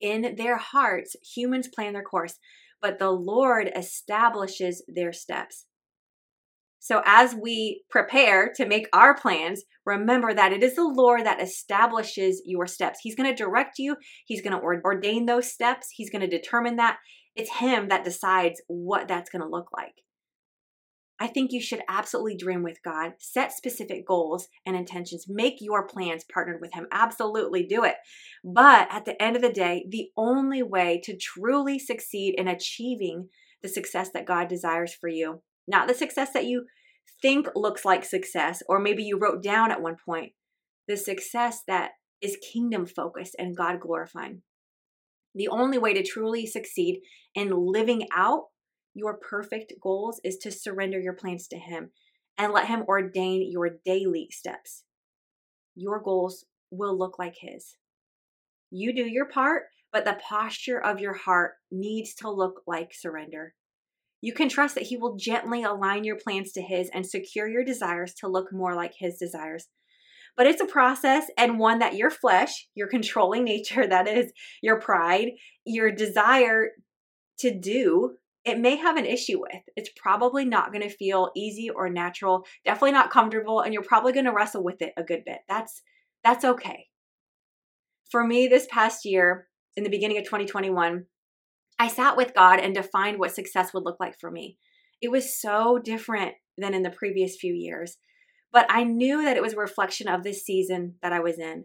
In 0.00 0.34
their 0.36 0.56
hearts 0.56 1.16
humans 1.22 1.68
plan 1.68 1.94
their 1.94 2.02
course, 2.02 2.38
but 2.80 2.98
the 2.98 3.10
Lord 3.10 3.70
establishes 3.74 4.82
their 4.86 5.12
steps. 5.12 5.66
So, 6.82 7.02
as 7.04 7.34
we 7.34 7.84
prepare 7.90 8.50
to 8.56 8.66
make 8.66 8.88
our 8.94 9.14
plans, 9.14 9.64
remember 9.84 10.32
that 10.32 10.54
it 10.54 10.62
is 10.62 10.76
the 10.76 10.88
Lord 10.88 11.26
that 11.26 11.40
establishes 11.40 12.42
your 12.46 12.66
steps. 12.66 13.00
He's 13.02 13.14
going 13.14 13.28
to 13.28 13.36
direct 13.36 13.78
you, 13.78 13.96
He's 14.24 14.40
going 14.40 14.58
to 14.58 14.62
ordain 14.62 15.26
those 15.26 15.52
steps, 15.52 15.88
He's 15.92 16.08
going 16.10 16.22
to 16.22 16.38
determine 16.38 16.76
that. 16.76 16.96
It's 17.36 17.58
Him 17.58 17.88
that 17.88 18.04
decides 18.04 18.62
what 18.66 19.08
that's 19.08 19.28
going 19.28 19.42
to 19.42 19.48
look 19.48 19.68
like. 19.76 19.92
I 21.22 21.26
think 21.26 21.52
you 21.52 21.60
should 21.60 21.82
absolutely 21.86 22.38
dream 22.38 22.62
with 22.62 22.82
God, 22.82 23.12
set 23.18 23.52
specific 23.52 24.06
goals 24.06 24.48
and 24.64 24.74
intentions, 24.74 25.26
make 25.28 25.56
your 25.60 25.86
plans 25.86 26.24
partnered 26.32 26.62
with 26.62 26.72
Him. 26.72 26.86
Absolutely 26.90 27.66
do 27.66 27.84
it. 27.84 27.96
But 28.42 28.88
at 28.90 29.04
the 29.04 29.22
end 29.22 29.36
of 29.36 29.42
the 29.42 29.52
day, 29.52 29.84
the 29.90 30.08
only 30.16 30.62
way 30.62 30.98
to 31.04 31.14
truly 31.14 31.78
succeed 31.78 32.36
in 32.38 32.48
achieving 32.48 33.28
the 33.62 33.68
success 33.68 34.10
that 34.14 34.24
God 34.24 34.48
desires 34.48 34.94
for 34.98 35.10
you 35.10 35.42
not 35.70 35.88
the 35.88 35.94
success 35.94 36.32
that 36.34 36.44
you 36.44 36.66
think 37.22 37.46
looks 37.54 37.84
like 37.84 38.04
success, 38.04 38.62
or 38.68 38.80
maybe 38.80 39.04
you 39.04 39.18
wrote 39.18 39.42
down 39.42 39.70
at 39.70 39.80
one 39.80 39.96
point, 40.04 40.32
the 40.88 40.96
success 40.96 41.62
that 41.66 41.92
is 42.20 42.36
kingdom 42.52 42.86
focused 42.86 43.36
and 43.38 43.56
God 43.56 43.80
glorifying. 43.80 44.42
The 45.34 45.48
only 45.48 45.78
way 45.78 45.94
to 45.94 46.02
truly 46.02 46.44
succeed 46.46 47.00
in 47.34 47.50
living 47.50 48.08
out 48.14 48.46
your 48.94 49.16
perfect 49.16 49.72
goals 49.80 50.20
is 50.24 50.36
to 50.38 50.50
surrender 50.50 50.98
your 50.98 51.12
plans 51.12 51.46
to 51.48 51.56
Him 51.56 51.90
and 52.36 52.52
let 52.52 52.66
Him 52.66 52.82
ordain 52.88 53.48
your 53.48 53.70
daily 53.84 54.28
steps. 54.32 54.82
Your 55.76 56.02
goals 56.02 56.44
will 56.70 56.98
look 56.98 57.18
like 57.18 57.36
His. 57.40 57.76
You 58.70 58.92
do 58.94 59.04
your 59.04 59.26
part, 59.26 59.64
but 59.92 60.04
the 60.04 60.18
posture 60.28 60.80
of 60.80 61.00
your 61.00 61.14
heart 61.14 61.52
needs 61.70 62.14
to 62.16 62.30
look 62.30 62.62
like 62.66 62.92
surrender. 62.92 63.54
You 64.20 64.32
can 64.32 64.48
trust 64.48 64.74
that 64.74 64.84
He 64.84 64.96
will 64.96 65.16
gently 65.16 65.62
align 65.62 66.04
your 66.04 66.16
plans 66.16 66.52
to 66.52 66.62
His 66.62 66.90
and 66.92 67.06
secure 67.06 67.48
your 67.48 67.64
desires 67.64 68.14
to 68.14 68.28
look 68.28 68.52
more 68.52 68.74
like 68.74 68.92
His 68.98 69.16
desires. 69.16 69.68
But 70.36 70.46
it's 70.46 70.60
a 70.60 70.66
process 70.66 71.26
and 71.36 71.58
one 71.58 71.80
that 71.80 71.96
your 71.96 72.10
flesh, 72.10 72.68
your 72.74 72.88
controlling 72.88 73.44
nature, 73.44 73.86
that 73.86 74.08
is, 74.08 74.32
your 74.62 74.80
pride, 74.80 75.32
your 75.64 75.90
desire 75.90 76.70
to 77.38 77.58
do, 77.58 78.16
it 78.44 78.58
may 78.58 78.76
have 78.76 78.96
an 78.96 79.06
issue 79.06 79.40
with. 79.40 79.62
It's 79.76 79.90
probably 79.96 80.44
not 80.44 80.72
going 80.72 80.88
to 80.88 80.94
feel 80.94 81.30
easy 81.36 81.68
or 81.68 81.90
natural, 81.90 82.46
definitely 82.64 82.92
not 82.92 83.10
comfortable, 83.10 83.60
and 83.60 83.74
you're 83.74 83.82
probably 83.82 84.12
going 84.12 84.24
to 84.24 84.32
wrestle 84.32 84.64
with 84.64 84.80
it 84.80 84.92
a 84.96 85.02
good 85.02 85.24
bit. 85.24 85.40
That's 85.48 85.82
that's 86.24 86.44
okay. 86.44 86.86
For 88.10 88.26
me 88.26 88.48
this 88.48 88.66
past 88.70 89.04
year, 89.04 89.48
in 89.76 89.84
the 89.84 89.90
beginning 89.90 90.18
of 90.18 90.24
2021, 90.24 91.06
I 91.80 91.88
sat 91.88 92.14
with 92.14 92.34
God 92.34 92.60
and 92.60 92.74
defined 92.74 93.18
what 93.18 93.34
success 93.34 93.72
would 93.72 93.84
look 93.84 93.96
like 93.98 94.20
for 94.20 94.30
me. 94.30 94.58
It 95.00 95.10
was 95.10 95.40
so 95.40 95.78
different 95.82 96.34
than 96.58 96.74
in 96.74 96.82
the 96.82 96.90
previous 96.90 97.38
few 97.38 97.54
years, 97.54 97.96
but 98.52 98.66
I 98.68 98.84
knew 98.84 99.24
that 99.24 99.38
it 99.38 99.42
was 99.42 99.54
a 99.54 99.56
reflection 99.58 100.06
of 100.06 100.22
this 100.22 100.44
season 100.44 100.96
that 101.00 101.14
I 101.14 101.20
was 101.20 101.38
in. 101.38 101.64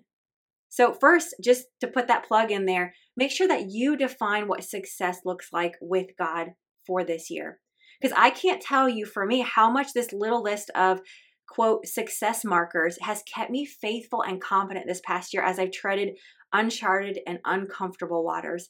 So, 0.70 0.94
first, 0.94 1.36
just 1.44 1.66
to 1.82 1.88
put 1.88 2.08
that 2.08 2.26
plug 2.26 2.50
in 2.50 2.66
there, 2.66 2.94
make 3.18 3.30
sure 3.30 3.48
that 3.50 3.70
you 3.70 3.98
define 3.98 4.48
what 4.48 4.64
success 4.64 5.20
looks 5.26 5.50
like 5.52 5.76
with 5.82 6.08
God 6.18 6.52
for 6.88 7.04
this 7.04 7.30
year. 7.30 7.60
Because 8.00 8.16
I 8.18 8.30
can't 8.30 8.62
tell 8.62 8.88
you 8.88 9.06
for 9.06 9.26
me 9.26 9.42
how 9.42 9.70
much 9.70 9.92
this 9.92 10.14
little 10.14 10.42
list 10.42 10.72
of 10.76 11.02
quote 11.50 11.86
success 11.86 12.46
markers 12.46 12.98
has 13.02 13.22
kept 13.24 13.52
me 13.52 13.66
faithful 13.66 14.22
and 14.22 14.42
confident 14.42 14.86
this 14.88 15.02
past 15.06 15.34
year 15.34 15.44
as 15.44 15.60
I've 15.60 15.72
treaded 15.72 16.18
uncharted 16.54 17.20
and 17.28 17.40
uncomfortable 17.44 18.24
waters. 18.24 18.70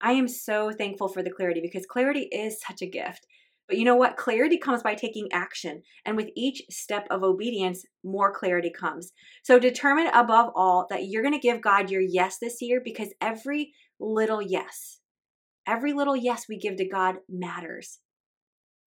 I 0.00 0.12
am 0.12 0.28
so 0.28 0.72
thankful 0.72 1.08
for 1.08 1.22
the 1.22 1.30
clarity 1.30 1.60
because 1.60 1.86
clarity 1.86 2.28
is 2.32 2.60
such 2.60 2.82
a 2.82 2.90
gift. 2.90 3.26
But 3.68 3.78
you 3.78 3.84
know 3.84 3.96
what? 3.96 4.16
Clarity 4.16 4.58
comes 4.58 4.82
by 4.82 4.94
taking 4.94 5.28
action. 5.32 5.82
And 6.04 6.16
with 6.16 6.28
each 6.36 6.62
step 6.70 7.06
of 7.10 7.24
obedience, 7.24 7.84
more 8.04 8.32
clarity 8.32 8.70
comes. 8.70 9.12
So 9.42 9.58
determine 9.58 10.06
above 10.08 10.52
all 10.54 10.86
that 10.90 11.06
you're 11.06 11.22
going 11.22 11.34
to 11.34 11.40
give 11.40 11.60
God 11.60 11.90
your 11.90 12.00
yes 12.00 12.38
this 12.38 12.58
year 12.60 12.80
because 12.84 13.08
every 13.20 13.72
little 13.98 14.40
yes, 14.40 15.00
every 15.66 15.92
little 15.92 16.16
yes 16.16 16.44
we 16.48 16.58
give 16.58 16.76
to 16.76 16.88
God 16.88 17.16
matters. 17.28 17.98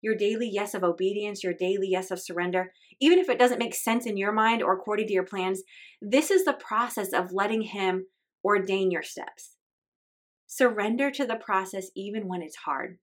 Your 0.02 0.16
daily 0.16 0.50
yes 0.52 0.74
of 0.74 0.84
obedience, 0.84 1.44
your 1.44 1.54
daily 1.54 1.88
yes 1.90 2.12
of 2.12 2.20
surrender, 2.20 2.72
even 3.00 3.18
if 3.18 3.30
it 3.30 3.40
doesn't 3.40 3.60
make 3.60 3.74
sense 3.74 4.06
in 4.06 4.18
your 4.18 4.34
mind 4.34 4.62
or 4.62 4.74
according 4.74 5.08
to 5.08 5.14
your 5.14 5.26
plans, 5.26 5.64
this 6.02 6.30
is 6.30 6.44
the 6.44 6.54
process 6.54 7.14
of 7.14 7.32
letting 7.32 7.62
Him 7.62 8.08
ordain 8.44 8.92
your 8.92 9.04
steps. 9.04 9.55
Surrender 10.48 11.12
to 11.12 11.26
the 11.26 11.36
process 11.36 11.90
even 11.96 12.28
when 12.28 12.42
it's 12.42 12.56
hard. 12.56 12.98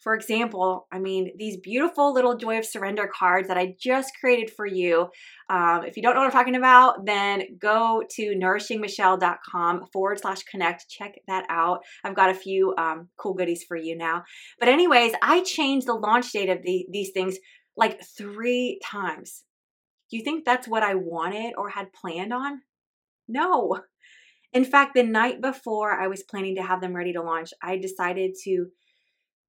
For 0.00 0.14
example, 0.14 0.86
I 0.92 1.00
mean, 1.00 1.32
these 1.36 1.56
beautiful 1.56 2.14
little 2.14 2.36
Joy 2.36 2.58
of 2.58 2.64
Surrender 2.64 3.10
cards 3.12 3.48
that 3.48 3.58
I 3.58 3.74
just 3.80 4.12
created 4.20 4.48
for 4.48 4.64
you. 4.64 5.08
Um, 5.50 5.82
if 5.84 5.96
you 5.96 6.02
don't 6.02 6.14
know 6.14 6.20
what 6.20 6.26
I'm 6.26 6.32
talking 6.32 6.54
about, 6.54 7.04
then 7.04 7.42
go 7.60 8.04
to 8.10 8.34
nourishingmichelle.com 8.36 9.86
forward 9.92 10.20
slash 10.20 10.44
connect. 10.44 10.88
Check 10.88 11.16
that 11.26 11.46
out. 11.48 11.80
I've 12.04 12.14
got 12.14 12.30
a 12.30 12.34
few 12.34 12.74
um, 12.78 13.08
cool 13.16 13.34
goodies 13.34 13.64
for 13.66 13.76
you 13.76 13.96
now. 13.96 14.22
But, 14.60 14.68
anyways, 14.68 15.14
I 15.20 15.42
changed 15.42 15.88
the 15.88 15.94
launch 15.94 16.30
date 16.30 16.48
of 16.48 16.62
the, 16.62 16.86
these 16.92 17.10
things 17.10 17.36
like 17.76 18.00
three 18.16 18.78
times. 18.84 19.42
Do 20.10 20.16
you 20.16 20.22
think 20.22 20.44
that's 20.44 20.68
what 20.68 20.84
I 20.84 20.94
wanted 20.94 21.54
or 21.58 21.70
had 21.70 21.92
planned 21.92 22.32
on? 22.32 22.60
No, 23.26 23.80
in 24.52 24.64
fact, 24.64 24.94
the 24.94 25.02
night 25.02 25.40
before 25.40 25.92
I 25.92 26.06
was 26.06 26.22
planning 26.22 26.56
to 26.56 26.62
have 26.62 26.80
them 26.80 26.94
ready 26.94 27.12
to 27.12 27.22
launch, 27.22 27.50
I 27.62 27.76
decided 27.76 28.34
to 28.44 28.66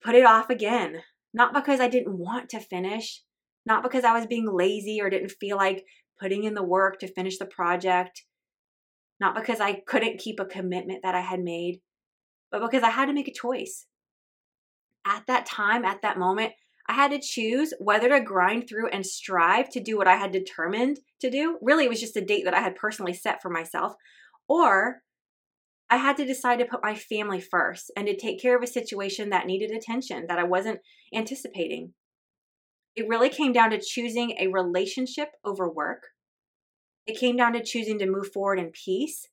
put 0.03 0.15
it 0.15 0.25
off 0.25 0.49
again. 0.49 1.01
Not 1.33 1.53
because 1.53 1.79
I 1.79 1.87
didn't 1.87 2.17
want 2.17 2.49
to 2.49 2.59
finish, 2.59 3.21
not 3.65 3.83
because 3.83 4.03
I 4.03 4.13
was 4.13 4.25
being 4.25 4.47
lazy 4.51 4.99
or 4.99 5.09
didn't 5.09 5.33
feel 5.39 5.57
like 5.57 5.85
putting 6.19 6.43
in 6.43 6.53
the 6.53 6.63
work 6.63 6.99
to 6.99 7.07
finish 7.07 7.37
the 7.37 7.45
project, 7.45 8.25
not 9.19 9.35
because 9.35 9.59
I 9.59 9.81
couldn't 9.85 10.19
keep 10.19 10.39
a 10.39 10.45
commitment 10.45 11.01
that 11.03 11.15
I 11.15 11.21
had 11.21 11.39
made, 11.39 11.81
but 12.51 12.61
because 12.61 12.83
I 12.83 12.89
had 12.89 13.05
to 13.05 13.13
make 13.13 13.27
a 13.27 13.33
choice. 13.33 13.85
At 15.05 15.27
that 15.27 15.45
time, 15.45 15.85
at 15.85 16.01
that 16.01 16.17
moment, 16.17 16.53
I 16.87 16.93
had 16.93 17.11
to 17.11 17.19
choose 17.19 17.73
whether 17.79 18.09
to 18.09 18.19
grind 18.19 18.67
through 18.67 18.89
and 18.89 19.05
strive 19.05 19.69
to 19.69 19.79
do 19.79 19.97
what 19.97 20.07
I 20.07 20.15
had 20.15 20.31
determined 20.31 20.99
to 21.21 21.29
do. 21.29 21.59
Really, 21.61 21.85
it 21.85 21.89
was 21.89 22.01
just 22.01 22.17
a 22.17 22.25
date 22.25 22.45
that 22.45 22.55
I 22.55 22.61
had 22.61 22.75
personally 22.75 23.13
set 23.13 23.41
for 23.41 23.49
myself, 23.49 23.93
or 24.49 25.03
I 25.89 25.97
had 25.97 26.17
to 26.17 26.25
decide 26.25 26.59
to 26.59 26.65
put 26.65 26.83
my 26.83 26.95
family 26.95 27.39
first 27.39 27.91
and 27.95 28.05
to 28.07 28.17
take 28.17 28.41
care 28.41 28.57
of 28.57 28.63
a 28.63 28.67
situation 28.67 29.29
that 29.29 29.47
needed 29.47 29.71
attention 29.71 30.25
that 30.27 30.37
I 30.37 30.43
wasn't 30.43 30.81
anticipating. 31.13 31.93
It 32.95 33.07
really 33.07 33.29
came 33.29 33.53
down 33.53 33.69
to 33.69 33.79
choosing 33.79 34.35
a 34.39 34.47
relationship 34.47 35.29
over 35.45 35.69
work. 35.69 36.07
It 37.07 37.17
came 37.17 37.37
down 37.37 37.53
to 37.53 37.63
choosing 37.63 37.97
to 37.99 38.05
move 38.05 38.31
forward 38.31 38.59
in 38.59 38.71
peace 38.71 39.27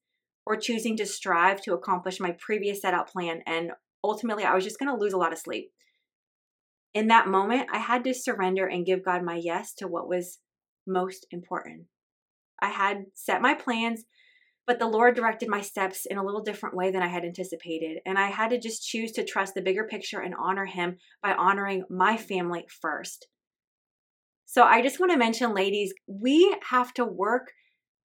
or 0.47 0.57
choosing 0.57 0.97
to 0.99 1.07
strive 1.07 1.61
to 1.63 1.75
accomplish 1.75 2.21
my 2.21 2.37
previous 2.39 2.81
set 2.81 2.95
out 2.95 3.11
plan. 3.11 3.43
And 3.47 3.73
ultimately, 4.05 4.45
I 4.45 4.55
was 4.55 4.65
just 4.65 4.79
going 4.79 4.91
to 4.91 4.99
lose 4.99 5.13
a 5.13 5.19
lot 5.19 5.33
of 5.33 5.39
sleep. 5.39 5.73
In 6.95 7.09
that 7.09 7.29
moment, 7.29 7.69
I 7.73 7.79
had 7.79 8.05
to 8.05 8.15
surrender 8.15 8.67
and 8.67 8.87
give 8.87 9.05
God 9.05 9.23
my 9.23 9.37
yes 9.43 9.75
to 9.75 9.89
what 9.89 10.09
was 10.09 10.39
most 10.87 11.27
important. 11.31 11.87
I 12.63 12.69
had 12.69 13.07
set 13.15 13.43
my 13.43 13.53
plans 13.53 14.05
But 14.67 14.79
the 14.79 14.89
Lord 14.89 15.15
directed 15.15 15.49
my 15.49 15.61
steps 15.61 16.07
in 16.07 16.19
a 16.19 16.25
little 16.25 16.43
different 16.43 16.75
way 16.75 16.91
than 16.91 17.03
I 17.03 17.09
had 17.09 17.25
anticipated. 17.25 17.99
And 18.05 18.19
I 18.19 18.29
had 18.29 18.51
to 18.51 18.59
just 18.59 18.87
choose 18.87 19.13
to 19.13 19.25
trust 19.25 19.55
the 19.55 19.63
bigger 19.63 19.85
picture 19.85 20.21
and 20.21 20.35
honor 20.37 20.65
Him 20.65 20.97
by 21.23 21.35
honoring 21.35 21.85
my 21.89 22.17
family 22.17 22.67
first. 22.81 23.29
So 24.45 24.63
I 24.63 24.83
just 24.83 25.01
want 25.01 25.13
to 25.13 25.19
mention, 25.19 25.55
ladies, 25.55 25.93
we 26.07 26.57
have 26.69 26.93
to 26.95 27.05
work 27.05 27.53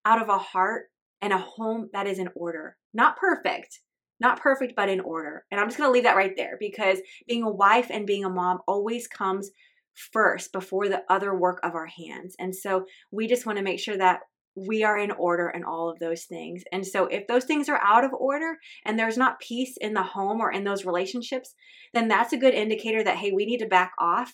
out 0.05 0.21
of 0.21 0.29
a 0.29 0.37
heart 0.37 0.85
and 1.21 1.31
a 1.33 1.37
home 1.37 1.89
that 1.93 2.07
is 2.07 2.19
in 2.19 2.29
order. 2.35 2.77
Not 2.93 3.17
perfect, 3.17 3.79
not 4.19 4.39
perfect, 4.39 4.73
but 4.75 4.89
in 4.89 4.99
order. 4.99 5.45
And 5.51 5.59
I'm 5.59 5.67
just 5.67 5.77
going 5.77 5.87
to 5.87 5.93
leave 5.93 6.03
that 6.03 6.15
right 6.15 6.33
there 6.35 6.57
because 6.59 6.99
being 7.27 7.43
a 7.43 7.51
wife 7.51 7.87
and 7.89 8.07
being 8.07 8.25
a 8.25 8.29
mom 8.29 8.59
always 8.67 9.07
comes 9.07 9.51
first 9.93 10.51
before 10.51 10.89
the 10.89 11.03
other 11.09 11.35
work 11.35 11.59
of 11.63 11.75
our 11.75 11.85
hands. 11.87 12.35
And 12.39 12.55
so 12.55 12.85
we 13.11 13.27
just 13.27 13.45
want 13.45 13.57
to 13.57 13.63
make 13.63 13.79
sure 13.79 13.97
that 13.97 14.21
we 14.55 14.83
are 14.83 14.97
in 14.97 15.11
order 15.11 15.47
and 15.47 15.63
all 15.63 15.89
of 15.89 15.99
those 15.99 16.25
things. 16.25 16.63
And 16.71 16.85
so 16.85 17.05
if 17.05 17.27
those 17.27 17.45
things 17.45 17.69
are 17.69 17.79
out 17.81 18.03
of 18.03 18.11
order 18.13 18.57
and 18.85 18.99
there's 18.99 19.17
not 19.17 19.39
peace 19.39 19.77
in 19.79 19.93
the 19.93 20.03
home 20.03 20.41
or 20.41 20.51
in 20.51 20.63
those 20.63 20.85
relationships, 20.85 21.53
then 21.93 22.07
that's 22.07 22.33
a 22.33 22.37
good 22.37 22.53
indicator 22.53 23.03
that, 23.03 23.17
hey, 23.17 23.31
we 23.31 23.45
need 23.45 23.59
to 23.59 23.67
back 23.67 23.93
off 23.99 24.33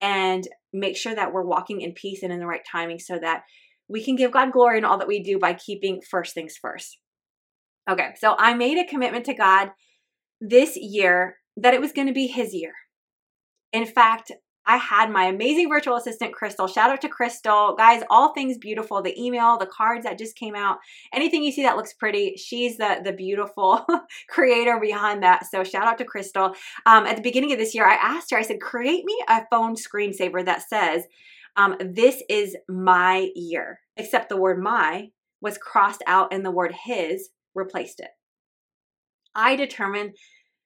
and 0.00 0.48
make 0.72 0.96
sure 0.96 1.14
that 1.14 1.32
we're 1.32 1.44
walking 1.44 1.80
in 1.80 1.92
peace 1.92 2.22
and 2.22 2.32
in 2.32 2.38
the 2.38 2.46
right 2.46 2.66
timing 2.70 2.98
so 2.98 3.18
that 3.18 3.42
we 3.88 4.04
can 4.04 4.16
give 4.16 4.32
God 4.32 4.52
glory 4.52 4.78
in 4.78 4.84
all 4.84 4.98
that 4.98 5.08
we 5.08 5.22
do 5.22 5.38
by 5.38 5.54
keeping 5.54 6.00
first 6.00 6.34
things 6.34 6.56
first. 6.60 6.98
Okay, 7.90 8.10
so 8.18 8.34
I 8.38 8.54
made 8.54 8.78
a 8.78 8.88
commitment 8.88 9.24
to 9.26 9.34
God 9.34 9.70
this 10.40 10.76
year 10.76 11.36
that 11.56 11.74
it 11.74 11.80
was 11.80 11.92
going 11.92 12.06
to 12.06 12.12
be 12.12 12.26
His 12.26 12.54
year. 12.54 12.72
In 13.72 13.86
fact, 13.86 14.32
I 14.68 14.76
had 14.76 15.10
my 15.10 15.24
amazing 15.24 15.70
virtual 15.70 15.96
assistant, 15.96 16.34
Crystal. 16.34 16.66
Shout 16.66 16.90
out 16.90 17.00
to 17.00 17.08
Crystal. 17.08 17.74
Guys, 17.74 18.02
all 18.10 18.34
things 18.34 18.58
beautiful. 18.58 19.00
The 19.00 19.18
email, 19.18 19.56
the 19.56 19.64
cards 19.64 20.04
that 20.04 20.18
just 20.18 20.36
came 20.36 20.54
out, 20.54 20.76
anything 21.14 21.42
you 21.42 21.50
see 21.50 21.62
that 21.62 21.76
looks 21.76 21.94
pretty, 21.94 22.36
she's 22.36 22.76
the, 22.76 23.00
the 23.02 23.12
beautiful 23.12 23.86
creator 24.28 24.78
behind 24.78 25.22
that. 25.22 25.46
So 25.46 25.64
shout 25.64 25.86
out 25.86 25.96
to 25.98 26.04
Crystal. 26.04 26.52
Um, 26.84 27.06
at 27.06 27.16
the 27.16 27.22
beginning 27.22 27.52
of 27.52 27.58
this 27.58 27.74
year, 27.74 27.88
I 27.88 27.94
asked 27.94 28.30
her, 28.30 28.36
I 28.36 28.42
said, 28.42 28.60
create 28.60 29.06
me 29.06 29.18
a 29.26 29.46
phone 29.50 29.74
screensaver 29.74 30.44
that 30.44 30.68
says, 30.68 31.04
um, 31.56 31.76
this 31.80 32.22
is 32.28 32.54
my 32.68 33.30
year, 33.34 33.80
except 33.96 34.28
the 34.28 34.36
word 34.36 34.62
my 34.62 35.08
was 35.40 35.56
crossed 35.56 36.02
out 36.06 36.32
and 36.32 36.44
the 36.44 36.50
word 36.50 36.74
his 36.84 37.30
replaced 37.54 38.00
it. 38.00 38.10
I 39.34 39.56
determined 39.56 40.14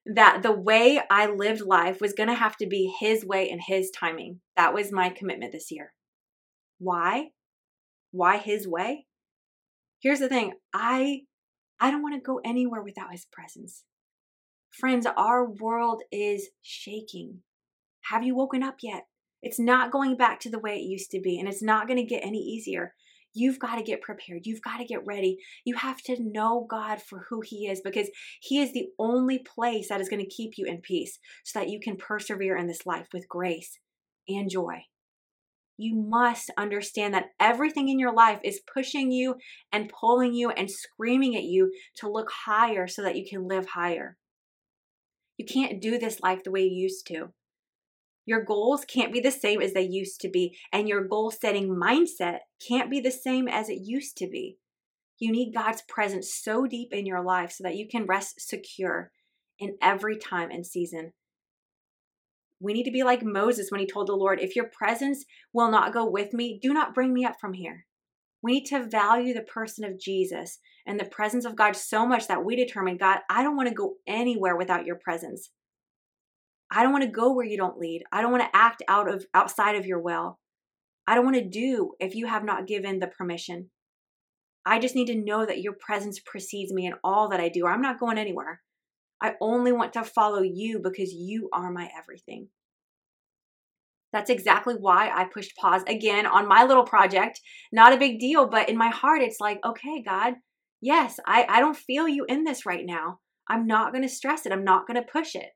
that 0.06 0.42
the 0.42 0.52
way 0.52 1.00
I 1.10 1.26
lived 1.26 1.60
life 1.60 2.00
was 2.00 2.12
going 2.12 2.28
to 2.28 2.34
have 2.34 2.56
to 2.56 2.66
be 2.66 2.92
his 2.98 3.24
way 3.24 3.48
and 3.48 3.60
his 3.64 3.90
timing. 3.90 4.40
That 4.56 4.74
was 4.74 4.90
my 4.90 5.10
commitment 5.10 5.52
this 5.52 5.70
year. 5.70 5.92
Why? 6.78 7.28
Why 8.10 8.38
his 8.38 8.66
way? 8.66 9.06
Here's 10.00 10.18
the 10.18 10.28
thing. 10.28 10.54
I 10.74 11.20
I 11.80 11.90
don't 11.90 12.02
want 12.02 12.14
to 12.14 12.20
go 12.20 12.40
anywhere 12.44 12.82
without 12.82 13.12
his 13.12 13.26
presence. 13.32 13.84
Friends, 14.70 15.06
our 15.06 15.48
world 15.48 16.02
is 16.10 16.50
shaking. 16.62 17.40
Have 18.10 18.22
you 18.22 18.34
woken 18.34 18.62
up 18.62 18.76
yet? 18.82 19.04
It's 19.42 19.58
not 19.58 19.90
going 19.90 20.16
back 20.16 20.38
to 20.40 20.50
the 20.50 20.58
way 20.58 20.76
it 20.76 20.82
used 20.82 21.10
to 21.10 21.20
be, 21.20 21.38
and 21.38 21.48
it's 21.48 21.62
not 21.62 21.88
going 21.88 21.98
to 21.98 22.04
get 22.04 22.24
any 22.24 22.38
easier. 22.38 22.94
You've 23.34 23.58
got 23.58 23.76
to 23.76 23.82
get 23.82 24.02
prepared. 24.02 24.46
You've 24.46 24.62
got 24.62 24.78
to 24.78 24.84
get 24.84 25.06
ready. 25.06 25.38
You 25.64 25.76
have 25.76 26.02
to 26.02 26.16
know 26.20 26.66
God 26.68 27.00
for 27.00 27.26
who 27.28 27.40
He 27.40 27.66
is 27.66 27.80
because 27.80 28.08
He 28.40 28.60
is 28.60 28.72
the 28.72 28.88
only 28.98 29.38
place 29.38 29.88
that 29.88 30.00
is 30.00 30.08
going 30.08 30.22
to 30.22 30.28
keep 30.28 30.52
you 30.56 30.66
in 30.66 30.78
peace 30.78 31.18
so 31.44 31.58
that 31.58 31.68
you 31.68 31.80
can 31.80 31.96
persevere 31.96 32.56
in 32.56 32.66
this 32.66 32.86
life 32.86 33.08
with 33.12 33.28
grace 33.28 33.78
and 34.28 34.50
joy. 34.50 34.84
You 35.78 35.96
must 35.96 36.50
understand 36.58 37.14
that 37.14 37.30
everything 37.40 37.88
in 37.88 37.98
your 37.98 38.12
life 38.12 38.38
is 38.44 38.60
pushing 38.72 39.10
you 39.10 39.36
and 39.72 39.88
pulling 39.88 40.34
you 40.34 40.50
and 40.50 40.70
screaming 40.70 41.34
at 41.34 41.44
you 41.44 41.72
to 41.96 42.10
look 42.10 42.30
higher 42.30 42.86
so 42.86 43.02
that 43.02 43.16
you 43.16 43.24
can 43.28 43.48
live 43.48 43.66
higher. 43.66 44.16
You 45.38 45.46
can't 45.46 45.80
do 45.80 45.98
this 45.98 46.20
life 46.20 46.44
the 46.44 46.50
way 46.50 46.62
you 46.62 46.82
used 46.82 47.06
to. 47.08 47.32
Your 48.24 48.44
goals 48.44 48.84
can't 48.84 49.12
be 49.12 49.20
the 49.20 49.30
same 49.30 49.60
as 49.60 49.72
they 49.72 49.82
used 49.82 50.20
to 50.20 50.28
be, 50.28 50.56
and 50.72 50.88
your 50.88 51.04
goal 51.04 51.30
setting 51.30 51.68
mindset 51.68 52.38
can't 52.66 52.90
be 52.90 53.00
the 53.00 53.10
same 53.10 53.48
as 53.48 53.68
it 53.68 53.80
used 53.82 54.16
to 54.18 54.28
be. 54.28 54.58
You 55.18 55.32
need 55.32 55.54
God's 55.54 55.82
presence 55.82 56.34
so 56.34 56.66
deep 56.66 56.92
in 56.92 57.06
your 57.06 57.22
life 57.22 57.52
so 57.52 57.64
that 57.64 57.76
you 57.76 57.88
can 57.88 58.06
rest 58.06 58.40
secure 58.40 59.10
in 59.58 59.76
every 59.80 60.16
time 60.16 60.50
and 60.50 60.66
season. 60.66 61.12
We 62.60 62.72
need 62.72 62.84
to 62.84 62.92
be 62.92 63.02
like 63.02 63.24
Moses 63.24 63.70
when 63.70 63.80
he 63.80 63.86
told 63.86 64.06
the 64.06 64.14
Lord, 64.14 64.40
If 64.40 64.54
your 64.54 64.70
presence 64.70 65.24
will 65.52 65.70
not 65.70 65.92
go 65.92 66.08
with 66.08 66.32
me, 66.32 66.60
do 66.62 66.72
not 66.72 66.94
bring 66.94 67.12
me 67.12 67.24
up 67.24 67.36
from 67.40 67.54
here. 67.54 67.86
We 68.42 68.52
need 68.52 68.66
to 68.66 68.86
value 68.88 69.34
the 69.34 69.42
person 69.42 69.84
of 69.84 69.98
Jesus 69.98 70.58
and 70.86 70.98
the 70.98 71.04
presence 71.04 71.44
of 71.44 71.56
God 71.56 71.76
so 71.76 72.06
much 72.06 72.28
that 72.28 72.44
we 72.44 72.56
determine, 72.56 72.96
God, 72.96 73.18
I 73.30 73.42
don't 73.42 73.56
want 73.56 73.68
to 73.68 73.74
go 73.74 73.94
anywhere 74.06 74.56
without 74.56 74.86
your 74.86 74.96
presence. 74.96 75.50
I 76.74 76.82
don't 76.82 76.92
want 76.92 77.04
to 77.04 77.10
go 77.10 77.34
where 77.34 77.44
you 77.44 77.58
don't 77.58 77.78
lead. 77.78 78.02
I 78.10 78.22
don't 78.22 78.32
want 78.32 78.44
to 78.44 78.56
act 78.56 78.82
out 78.88 79.12
of 79.12 79.26
outside 79.34 79.76
of 79.76 79.84
your 79.84 80.00
will. 80.00 80.38
I 81.06 81.14
don't 81.14 81.24
want 81.24 81.36
to 81.36 81.48
do 81.48 81.92
if 82.00 82.14
you 82.14 82.26
have 82.26 82.44
not 82.44 82.66
given 82.66 82.98
the 82.98 83.08
permission. 83.08 83.68
I 84.64 84.78
just 84.78 84.94
need 84.94 85.08
to 85.08 85.14
know 85.14 85.44
that 85.44 85.60
your 85.60 85.74
presence 85.74 86.18
precedes 86.24 86.72
me 86.72 86.86
in 86.86 86.94
all 87.04 87.28
that 87.28 87.40
I 87.40 87.50
do. 87.50 87.66
I'm 87.66 87.82
not 87.82 88.00
going 88.00 88.16
anywhere. 88.16 88.62
I 89.20 89.34
only 89.40 89.70
want 89.70 89.92
to 89.94 90.04
follow 90.04 90.42
you 90.42 90.80
because 90.82 91.12
you 91.12 91.50
are 91.52 91.70
my 91.70 91.90
everything. 91.96 92.48
That's 94.12 94.30
exactly 94.30 94.74
why 94.74 95.10
I 95.14 95.24
pushed 95.24 95.56
pause 95.56 95.82
again 95.86 96.26
on 96.26 96.48
my 96.48 96.64
little 96.64 96.84
project. 96.84 97.40
Not 97.70 97.92
a 97.92 97.98
big 97.98 98.18
deal, 98.18 98.46
but 98.46 98.68
in 98.68 98.78
my 98.78 98.88
heart, 98.88 99.22
it's 99.22 99.40
like, 99.40 99.58
okay, 99.64 100.02
God, 100.02 100.34
yes, 100.80 101.18
I, 101.26 101.46
I 101.48 101.60
don't 101.60 101.76
feel 101.76 102.08
you 102.08 102.24
in 102.28 102.44
this 102.44 102.64
right 102.64 102.84
now. 102.84 103.18
I'm 103.48 103.66
not 103.66 103.92
going 103.92 104.02
to 104.02 104.08
stress 104.08 104.46
it. 104.46 104.52
I'm 104.52 104.64
not 104.64 104.86
going 104.86 105.00
to 105.00 105.10
push 105.10 105.34
it. 105.34 105.50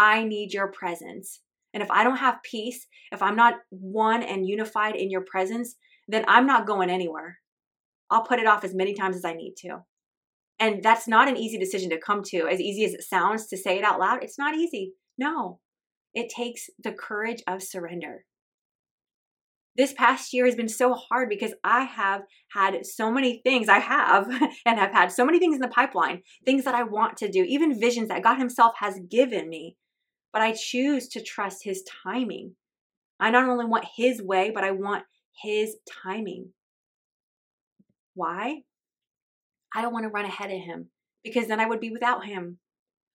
I 0.00 0.24
need 0.24 0.54
your 0.54 0.68
presence. 0.68 1.42
And 1.74 1.82
if 1.82 1.90
I 1.90 2.04
don't 2.04 2.16
have 2.16 2.42
peace, 2.42 2.86
if 3.12 3.20
I'm 3.20 3.36
not 3.36 3.56
one 3.68 4.22
and 4.22 4.48
unified 4.48 4.96
in 4.96 5.10
your 5.10 5.20
presence, 5.20 5.76
then 6.08 6.24
I'm 6.26 6.46
not 6.46 6.66
going 6.66 6.88
anywhere. 6.88 7.38
I'll 8.10 8.24
put 8.24 8.38
it 8.38 8.46
off 8.46 8.64
as 8.64 8.74
many 8.74 8.94
times 8.94 9.14
as 9.14 9.26
I 9.26 9.34
need 9.34 9.56
to. 9.58 9.80
And 10.58 10.82
that's 10.82 11.06
not 11.06 11.28
an 11.28 11.36
easy 11.36 11.58
decision 11.58 11.90
to 11.90 12.00
come 12.00 12.22
to. 12.28 12.48
As 12.48 12.60
easy 12.60 12.86
as 12.86 12.94
it 12.94 13.02
sounds 13.02 13.46
to 13.48 13.58
say 13.58 13.76
it 13.76 13.84
out 13.84 14.00
loud, 14.00 14.24
it's 14.24 14.38
not 14.38 14.54
easy. 14.54 14.94
No, 15.18 15.60
it 16.14 16.32
takes 16.34 16.70
the 16.82 16.92
courage 16.92 17.42
of 17.46 17.62
surrender. 17.62 18.24
This 19.76 19.92
past 19.92 20.32
year 20.32 20.46
has 20.46 20.56
been 20.56 20.68
so 20.68 20.94
hard 20.94 21.28
because 21.28 21.52
I 21.62 21.82
have 21.82 22.22
had 22.54 22.86
so 22.86 23.12
many 23.12 23.42
things 23.44 23.68
I 23.68 23.80
have 23.80 24.28
and 24.66 24.78
have 24.78 24.92
had 24.92 25.12
so 25.12 25.26
many 25.26 25.38
things 25.38 25.56
in 25.56 25.60
the 25.60 25.68
pipeline, 25.68 26.22
things 26.46 26.64
that 26.64 26.74
I 26.74 26.84
want 26.84 27.18
to 27.18 27.30
do, 27.30 27.44
even 27.44 27.78
visions 27.78 28.08
that 28.08 28.22
God 28.22 28.38
Himself 28.38 28.72
has 28.78 28.98
given 29.10 29.50
me 29.50 29.76
but 30.32 30.42
I 30.42 30.52
choose 30.52 31.08
to 31.08 31.22
trust 31.22 31.64
His 31.64 31.84
timing. 32.04 32.54
I 33.18 33.30
not 33.30 33.48
only 33.48 33.66
want 33.66 33.86
His 33.96 34.22
way, 34.22 34.50
but 34.54 34.64
I 34.64 34.70
want 34.70 35.04
His 35.42 35.76
timing. 36.02 36.50
Why? 38.14 38.62
I 39.74 39.82
don't 39.82 39.92
want 39.92 40.04
to 40.04 40.10
run 40.10 40.24
ahead 40.24 40.50
of 40.50 40.60
Him 40.60 40.90
because 41.22 41.46
then 41.46 41.60
I 41.60 41.66
would 41.66 41.80
be 41.80 41.90
without 41.90 42.24
Him. 42.24 42.58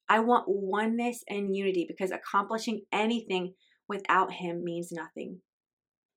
I 0.08 0.20
want 0.20 0.46
oneness 0.48 1.24
and 1.28 1.56
unity 1.56 1.86
because 1.88 2.12
accomplishing 2.12 2.82
anything 2.92 3.54
without 3.88 4.32
Him 4.32 4.64
means 4.64 4.92
nothing. 4.92 5.42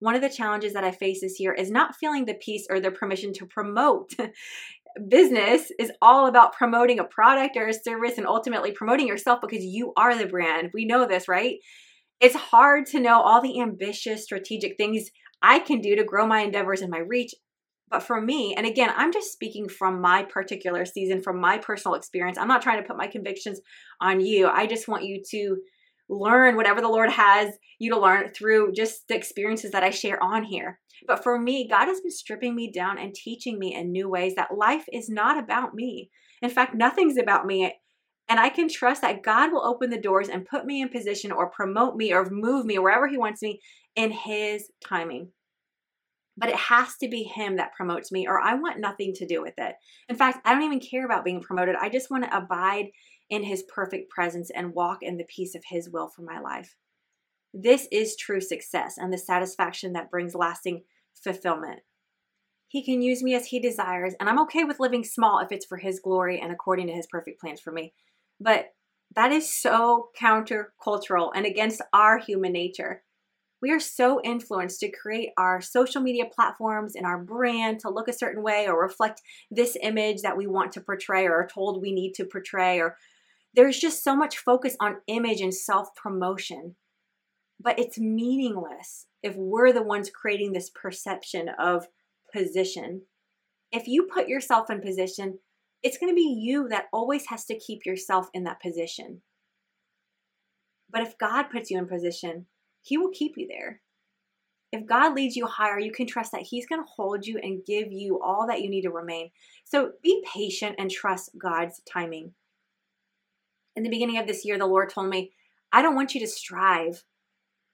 One 0.00 0.14
of 0.14 0.20
the 0.20 0.28
challenges 0.28 0.74
that 0.74 0.84
I 0.84 0.92
face 0.92 1.20
this 1.20 1.40
year 1.40 1.52
is 1.52 1.70
not 1.70 1.96
feeling 1.96 2.24
the 2.24 2.34
peace 2.34 2.66
or 2.70 2.78
the 2.78 2.92
permission 2.92 3.32
to 3.34 3.46
promote 3.46 4.12
business 4.98 5.70
is 5.78 5.92
all 6.02 6.26
about 6.26 6.52
promoting 6.52 6.98
a 6.98 7.04
product 7.04 7.56
or 7.56 7.68
a 7.68 7.74
service 7.74 8.18
and 8.18 8.26
ultimately 8.26 8.72
promoting 8.72 9.06
yourself 9.06 9.40
because 9.40 9.64
you 9.64 9.92
are 9.96 10.16
the 10.16 10.26
brand. 10.26 10.70
We 10.74 10.84
know 10.84 11.06
this, 11.06 11.28
right? 11.28 11.56
It's 12.20 12.34
hard 12.34 12.86
to 12.86 13.00
know 13.00 13.20
all 13.20 13.40
the 13.40 13.60
ambitious, 13.60 14.24
strategic 14.24 14.76
things 14.76 15.10
I 15.42 15.60
can 15.60 15.80
do 15.80 15.96
to 15.96 16.04
grow 16.04 16.26
my 16.26 16.40
endeavors 16.40 16.80
and 16.80 16.90
my 16.90 16.98
reach. 16.98 17.34
But 17.90 18.02
for 18.02 18.20
me, 18.20 18.54
and 18.54 18.66
again, 18.66 18.90
I'm 18.94 19.12
just 19.12 19.32
speaking 19.32 19.68
from 19.68 20.00
my 20.00 20.24
particular 20.24 20.84
season, 20.84 21.22
from 21.22 21.40
my 21.40 21.58
personal 21.58 21.94
experience. 21.94 22.36
I'm 22.36 22.48
not 22.48 22.60
trying 22.60 22.82
to 22.82 22.86
put 22.86 22.98
my 22.98 23.06
convictions 23.06 23.60
on 24.00 24.20
you. 24.20 24.46
I 24.48 24.66
just 24.66 24.88
want 24.88 25.04
you 25.04 25.22
to 25.30 25.56
learn 26.10 26.56
whatever 26.56 26.80
the 26.80 26.88
Lord 26.88 27.10
has 27.10 27.54
you 27.78 27.92
to 27.92 28.00
learn 28.00 28.30
through 28.34 28.72
just 28.72 29.08
the 29.08 29.16
experiences 29.16 29.70
that 29.70 29.84
I 29.84 29.90
share 29.90 30.22
on 30.22 30.44
here. 30.44 30.80
But 31.06 31.22
for 31.22 31.38
me, 31.38 31.68
God 31.68 31.86
has 31.86 32.00
been 32.00 32.10
stripping 32.10 32.54
me 32.54 32.70
down 32.70 32.98
and 32.98 33.14
teaching 33.14 33.58
me 33.58 33.74
in 33.74 33.92
new 33.92 34.08
ways 34.08 34.34
that 34.34 34.56
life 34.56 34.84
is 34.92 35.08
not 35.08 35.38
about 35.38 35.74
me. 35.74 36.10
In 36.42 36.50
fact, 36.50 36.74
nothing's 36.74 37.16
about 37.16 37.46
me. 37.46 37.74
And 38.28 38.38
I 38.38 38.50
can 38.50 38.68
trust 38.68 39.00
that 39.02 39.22
God 39.22 39.52
will 39.52 39.64
open 39.64 39.90
the 39.90 40.00
doors 40.00 40.28
and 40.28 40.44
put 40.44 40.66
me 40.66 40.82
in 40.82 40.88
position 40.90 41.32
or 41.32 41.50
promote 41.50 41.96
me 41.96 42.12
or 42.12 42.28
move 42.30 42.66
me 42.66 42.78
wherever 42.78 43.08
He 43.08 43.16
wants 43.16 43.40
me 43.40 43.60
in 43.96 44.10
His 44.10 44.70
timing. 44.84 45.30
But 46.36 46.50
it 46.50 46.56
has 46.56 46.96
to 46.98 47.08
be 47.08 47.22
Him 47.22 47.56
that 47.56 47.74
promotes 47.74 48.12
me, 48.12 48.28
or 48.28 48.38
I 48.38 48.54
want 48.54 48.78
nothing 48.78 49.14
to 49.14 49.26
do 49.26 49.40
with 49.40 49.54
it. 49.56 49.74
In 50.08 50.16
fact, 50.16 50.40
I 50.44 50.52
don't 50.52 50.62
even 50.62 50.80
care 50.80 51.04
about 51.04 51.24
being 51.24 51.40
promoted. 51.40 51.74
I 51.74 51.88
just 51.88 52.10
want 52.10 52.24
to 52.24 52.36
abide 52.36 52.88
in 53.30 53.42
His 53.42 53.64
perfect 53.74 54.10
presence 54.10 54.50
and 54.50 54.74
walk 54.74 54.98
in 55.02 55.16
the 55.16 55.24
peace 55.24 55.54
of 55.54 55.64
His 55.68 55.88
will 55.90 56.08
for 56.08 56.22
my 56.22 56.38
life. 56.38 56.76
This 57.54 57.88
is 57.90 58.16
true 58.16 58.40
success 58.40 58.96
and 58.98 59.12
the 59.12 59.18
satisfaction 59.18 59.92
that 59.94 60.10
brings 60.10 60.34
lasting 60.34 60.82
fulfillment. 61.14 61.80
He 62.68 62.84
can 62.84 63.00
use 63.00 63.22
me 63.22 63.34
as 63.34 63.46
He 63.46 63.58
desires, 63.58 64.14
and 64.20 64.28
I'm 64.28 64.40
okay 64.42 64.64
with 64.64 64.80
living 64.80 65.04
small 65.04 65.38
if 65.38 65.50
it's 65.50 65.66
for 65.66 65.78
His 65.78 66.00
glory 66.00 66.38
and 66.40 66.52
according 66.52 66.88
to 66.88 66.92
His 66.92 67.06
perfect 67.06 67.40
plans 67.40 67.60
for 67.60 67.72
me. 67.72 67.94
But 68.38 68.74
that 69.16 69.32
is 69.32 69.52
so 69.52 70.10
countercultural 70.20 71.32
and 71.34 71.46
against 71.46 71.80
our 71.92 72.18
human 72.18 72.52
nature. 72.52 73.02
We 73.60 73.72
are 73.72 73.80
so 73.80 74.20
influenced 74.22 74.80
to 74.80 74.90
create 74.90 75.30
our 75.36 75.60
social 75.60 76.00
media 76.00 76.24
platforms 76.32 76.94
and 76.94 77.04
our 77.04 77.18
brand 77.18 77.80
to 77.80 77.90
look 77.90 78.06
a 78.06 78.12
certain 78.12 78.42
way 78.42 78.68
or 78.68 78.80
reflect 78.80 79.22
this 79.50 79.76
image 79.82 80.22
that 80.22 80.36
we 80.36 80.46
want 80.46 80.72
to 80.72 80.80
portray 80.80 81.26
or 81.26 81.34
are 81.34 81.48
told 81.48 81.80
we 81.80 81.92
need 81.92 82.12
to 82.14 82.24
portray. 82.24 82.78
Or 82.78 82.96
there's 83.54 83.78
just 83.78 84.04
so 84.04 84.14
much 84.14 84.38
focus 84.38 84.76
on 84.78 85.00
image 85.08 85.40
and 85.40 85.52
self 85.52 85.88
promotion. 85.96 86.76
But 87.60 87.78
it's 87.78 87.98
meaningless 87.98 89.06
if 89.22 89.34
we're 89.36 89.72
the 89.72 89.82
ones 89.82 90.10
creating 90.10 90.52
this 90.52 90.70
perception 90.70 91.48
of 91.58 91.88
position. 92.32 93.02
If 93.72 93.88
you 93.88 94.04
put 94.04 94.28
yourself 94.28 94.70
in 94.70 94.80
position, 94.80 95.38
it's 95.82 95.98
going 95.98 96.10
to 96.10 96.16
be 96.16 96.38
you 96.40 96.68
that 96.68 96.86
always 96.92 97.26
has 97.26 97.44
to 97.46 97.58
keep 97.58 97.84
yourself 97.84 98.28
in 98.32 98.44
that 98.44 98.62
position. 98.62 99.22
But 100.90 101.02
if 101.02 101.18
God 101.18 101.44
puts 101.44 101.70
you 101.70 101.78
in 101.78 101.86
position, 101.86 102.46
He 102.82 102.96
will 102.96 103.10
keep 103.10 103.34
you 103.36 103.46
there. 103.48 103.80
If 104.70 104.86
God 104.86 105.14
leads 105.14 105.36
you 105.36 105.46
higher, 105.46 105.78
you 105.78 105.92
can 105.92 106.06
trust 106.06 106.32
that 106.32 106.42
He's 106.42 106.66
going 106.66 106.82
to 106.82 106.90
hold 106.96 107.26
you 107.26 107.38
and 107.42 107.64
give 107.64 107.92
you 107.92 108.20
all 108.22 108.46
that 108.48 108.60
you 108.60 108.68
need 108.68 108.82
to 108.82 108.90
remain. 108.90 109.30
So 109.64 109.92
be 110.02 110.24
patient 110.32 110.76
and 110.78 110.90
trust 110.90 111.30
God's 111.38 111.80
timing. 111.90 112.32
In 113.76 113.82
the 113.82 113.90
beginning 113.90 114.18
of 114.18 114.26
this 114.26 114.44
year, 114.44 114.58
the 114.58 114.66
Lord 114.66 114.90
told 114.90 115.08
me, 115.08 115.32
I 115.72 115.82
don't 115.82 115.94
want 115.94 116.14
you 116.14 116.20
to 116.20 116.26
strive. 116.26 117.04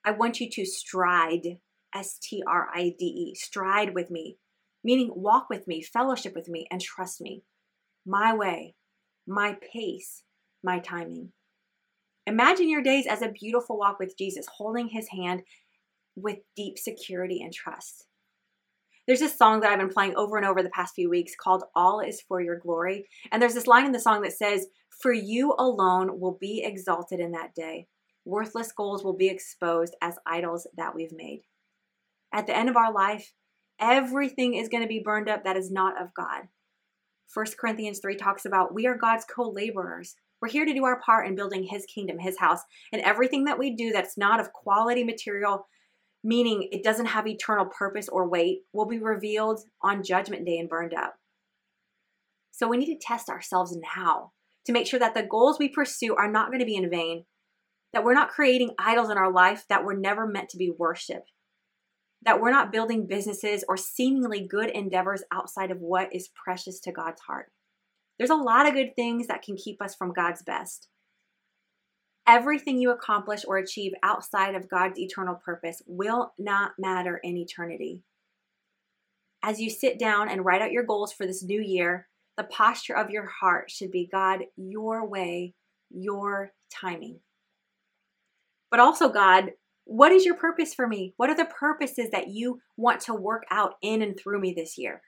I 0.05 0.13
want 0.13 0.41
you 0.41 0.51
to 0.51 0.65
stride, 0.65 1.59
S 1.95 2.19
T 2.19 2.43
R 2.47 2.69
I 2.75 2.95
D 2.99 3.05
E, 3.05 3.35
stride 3.35 3.95
with 3.95 4.11
me, 4.11 4.39
meaning 4.83 5.11
walk 5.15 5.49
with 5.49 5.67
me, 5.67 5.83
fellowship 5.83 6.35
with 6.35 6.49
me, 6.49 6.67
and 6.71 6.81
trust 6.81 7.21
me 7.21 7.45
my 8.07 8.35
way, 8.35 8.75
my 9.27 9.57
pace, 9.73 10.23
my 10.63 10.79
timing. 10.79 11.33
Imagine 12.27 12.69
your 12.69 12.83
days 12.83 13.07
as 13.07 13.23
a 13.23 13.29
beautiful 13.29 13.79
walk 13.79 13.99
with 13.99 14.17
Jesus, 14.17 14.47
holding 14.57 14.89
his 14.89 15.09
hand 15.09 15.43
with 16.17 16.39
deep 16.57 16.79
security 16.79 17.43
and 17.43 17.53
trust. 17.53 18.07
There's 19.07 19.21
this 19.21 19.37
song 19.37 19.61
that 19.61 19.71
I've 19.71 19.79
been 19.79 19.91
playing 19.91 20.17
over 20.17 20.39
and 20.39 20.47
over 20.47 20.63
the 20.63 20.71
past 20.71 20.95
few 20.95 21.11
weeks 21.11 21.35
called 21.39 21.65
All 21.75 22.01
is 22.01 22.23
for 22.23 22.41
Your 22.41 22.59
Glory. 22.59 23.07
And 23.31 23.41
there's 23.41 23.53
this 23.53 23.67
line 23.67 23.85
in 23.85 23.93
the 23.93 24.01
song 24.01 24.23
that 24.23 24.33
says, 24.33 24.67
For 25.03 25.13
you 25.13 25.55
alone 25.59 26.19
will 26.19 26.39
be 26.41 26.63
exalted 26.65 27.21
in 27.21 27.33
that 27.33 27.55
day. 27.55 27.87
Worthless 28.25 28.73
goals 28.73 29.05
will 29.05 29.17
be 29.17 29.29
exposed 29.29 29.95
as 30.01 30.19
idols 30.27 30.67
that 30.77 30.95
we've 30.95 31.13
made. 31.13 31.43
At 32.33 32.47
the 32.47 32.57
end 32.57 32.69
of 32.69 32.77
our 32.77 32.93
life, 32.93 33.33
everything 33.79 34.55
is 34.55 34.69
going 34.69 34.83
to 34.83 34.89
be 34.89 35.03
burned 35.05 35.29
up 35.29 35.45
that 35.45 35.57
is 35.57 35.71
not 35.71 36.01
of 36.01 36.15
God. 36.15 36.49
1 37.33 37.47
Corinthians 37.59 38.01
3 38.01 38.17
talks 38.17 38.45
about 38.45 38.75
we 38.75 38.87
are 38.87 38.97
God's 38.97 39.25
co 39.25 39.49
laborers. 39.51 40.15
We're 40.41 40.49
here 40.49 40.65
to 40.65 40.75
do 40.75 40.85
our 40.85 41.01
part 41.01 41.27
in 41.27 41.35
building 41.35 41.65
His 41.65 41.87
kingdom, 41.87 42.19
His 42.19 42.39
house. 42.39 42.61
And 42.93 43.03
everything 43.03 43.45
that 43.45 43.59
we 43.59 43.75
do 43.75 43.93
that's 43.93 44.19
not 44.19 44.41
of 44.41 44.53
quality 44.53 45.05
material, 45.05 45.67
meaning 46.23 46.69
it 46.71 46.85
doesn't 46.85 47.07
have 47.07 47.27
eternal 47.27 47.67
purpose 47.67 48.09
or 48.09 48.29
weight, 48.29 48.61
will 48.73 48.87
be 48.87 48.99
revealed 48.99 49.61
on 49.83 50.03
Judgment 50.03 50.45
Day 50.45 50.59
and 50.59 50.69
burned 50.69 50.95
up. 50.95 51.15
So 52.53 52.69
we 52.69 52.77
need 52.77 52.95
to 52.95 53.07
test 53.07 53.29
ourselves 53.29 53.77
now 53.97 54.33
to 54.67 54.73
make 54.73 54.87
sure 54.87 55.01
that 55.01 55.15
the 55.15 55.27
goals 55.29 55.59
we 55.59 55.69
pursue 55.69 56.15
are 56.15 56.31
not 56.31 56.49
going 56.49 56.61
to 56.61 56.67
be 56.67 56.77
in 56.77 56.89
vain, 56.89 57.25
that 57.95 58.03
we're 58.03 58.13
not 58.13 58.29
creating 58.29 58.75
idols 58.77 59.09
in 59.09 59.17
our 59.17 59.33
life 59.33 59.65
that 59.69 59.85
were 59.85 59.95
never 59.95 60.27
meant 60.27 60.49
to 60.49 60.59
be 60.59 60.69
worshiped, 60.69 61.31
that 62.23 62.41
we're 62.41 62.51
not 62.51 62.73
building 62.73 63.07
businesses 63.07 63.65
or 63.69 63.77
seemingly 63.77 64.45
good 64.47 64.69
endeavors 64.69 65.23
outside 65.33 65.71
of 65.71 65.81
what 65.81 66.13
is 66.13 66.29
precious 66.29 66.81
to 66.81 66.91
God's 66.91 67.21
heart. 67.21 67.53
There's 68.19 68.31
a 68.31 68.35
lot 68.35 68.67
of 68.67 68.75
good 68.75 68.97
things 68.97 69.29
that 69.29 69.43
can 69.43 69.57
keep 69.57 69.81
us 69.81 69.95
from 69.95 70.13
God's 70.13 70.43
best. 70.43 70.89
Everything 72.27 72.79
you 72.79 72.91
accomplish 72.91 73.45
or 73.47 73.59
achieve 73.59 73.93
outside 74.03 74.57
of 74.57 74.69
God's 74.69 74.99
eternal 74.99 75.37
purpose 75.37 75.81
will 75.87 76.33
not 76.37 76.73
matter 76.79 77.21
in 77.23 77.37
eternity. 77.37 78.03
As 79.41 79.61
you 79.61 79.71
sit 79.71 80.01
down 80.01 80.29
and 80.29 80.45
write 80.45 80.63
out 80.63 80.73
your 80.73 80.85
goals 80.85 81.13
for 81.13 81.27
this 81.27 81.45
new 81.45 81.61
year, 81.61 82.09
the 82.37 82.45
posture 82.45 82.97
of 82.97 83.11
your 83.11 83.27
heart 83.27 83.71
should 83.71 83.93
be 83.93 84.09
God, 84.11 84.41
your 84.57 85.07
way, 85.07 85.55
your 85.91 86.53
timing. 86.73 87.21
But 88.75 88.81
also, 88.81 89.09
God, 89.09 89.53
what 89.85 90.11
is 90.11 90.25
your 90.25 90.35
purpose 90.35 90.75
for 90.75 90.89
me? 90.89 91.15
What 91.17 91.31
are 91.31 91.37
the 91.37 91.45
purposes 91.45 92.11
that 92.11 92.31
you 92.31 92.59
want 92.77 93.01
to 93.03 93.15
work 93.15 93.45
out 93.53 93.75
in 93.83 94.03
and 94.03 94.19
through 94.19 94.41
me 94.41 94.53
this 94.53 94.77
year? 94.77 95.01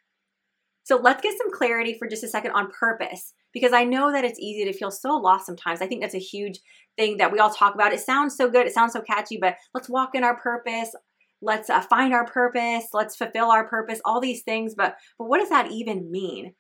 So 0.85 0.99
let's 0.99 1.21
get 1.21 1.37
some 1.37 1.53
clarity 1.53 1.97
for 1.99 2.07
just 2.07 2.23
a 2.23 2.29
second 2.29 2.53
on 2.53 2.71
purpose 2.71 3.35
because 3.53 3.73
I 3.73 3.83
know 3.83 4.13
that 4.13 4.25
it's 4.25 4.39
easy 4.39 4.65
to 4.67 4.73
feel 4.73 4.93
so 4.93 5.17
lost 5.17 5.47
sometimes. 5.47 5.83
I 5.83 5.89
think 5.89 6.01
that's 6.01 6.15
a 6.15 6.19
huge 6.19 6.61
thing 6.97 7.17
that 7.17 7.33
we 7.33 7.41
all 7.41 7.51
talk 7.51 7.75
about. 7.75 7.93
It 7.93 7.99
sounds 7.99 8.37
so 8.37 8.49
good, 8.49 8.69
it 8.69 8.73
sounds 8.73 8.93
so 8.93 9.01
catchy, 9.01 9.37
but 9.37 9.57
let's 9.75 9.89
walk 9.89 10.15
in 10.15 10.23
our 10.23 10.37
purpose. 10.37 10.95
Let's 11.43 11.69
uh, 11.69 11.81
find 11.81 12.15
our 12.15 12.25
purpose. 12.25 12.91
Let's 12.93 13.17
fulfill 13.17 13.51
our 13.51 13.67
purpose. 13.67 14.01
All 14.05 14.21
these 14.21 14.43
things, 14.45 14.77
but 14.77 14.95
but 15.19 15.25
what 15.25 15.41
does 15.41 15.49
that 15.49 15.73
even 15.73 16.13
mean? 16.13 16.55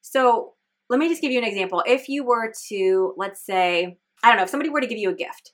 So 0.00 0.54
let 0.88 0.98
me 0.98 1.10
just 1.10 1.20
give 1.20 1.30
you 1.30 1.40
an 1.40 1.44
example. 1.44 1.84
If 1.86 2.08
you 2.08 2.24
were 2.24 2.54
to, 2.70 3.12
let's 3.18 3.44
say, 3.44 3.98
I 4.24 4.28
don't 4.28 4.38
know, 4.38 4.44
if 4.44 4.48
somebody 4.48 4.70
were 4.70 4.80
to 4.80 4.86
give 4.86 4.96
you 4.96 5.10
a 5.10 5.14
gift, 5.14 5.52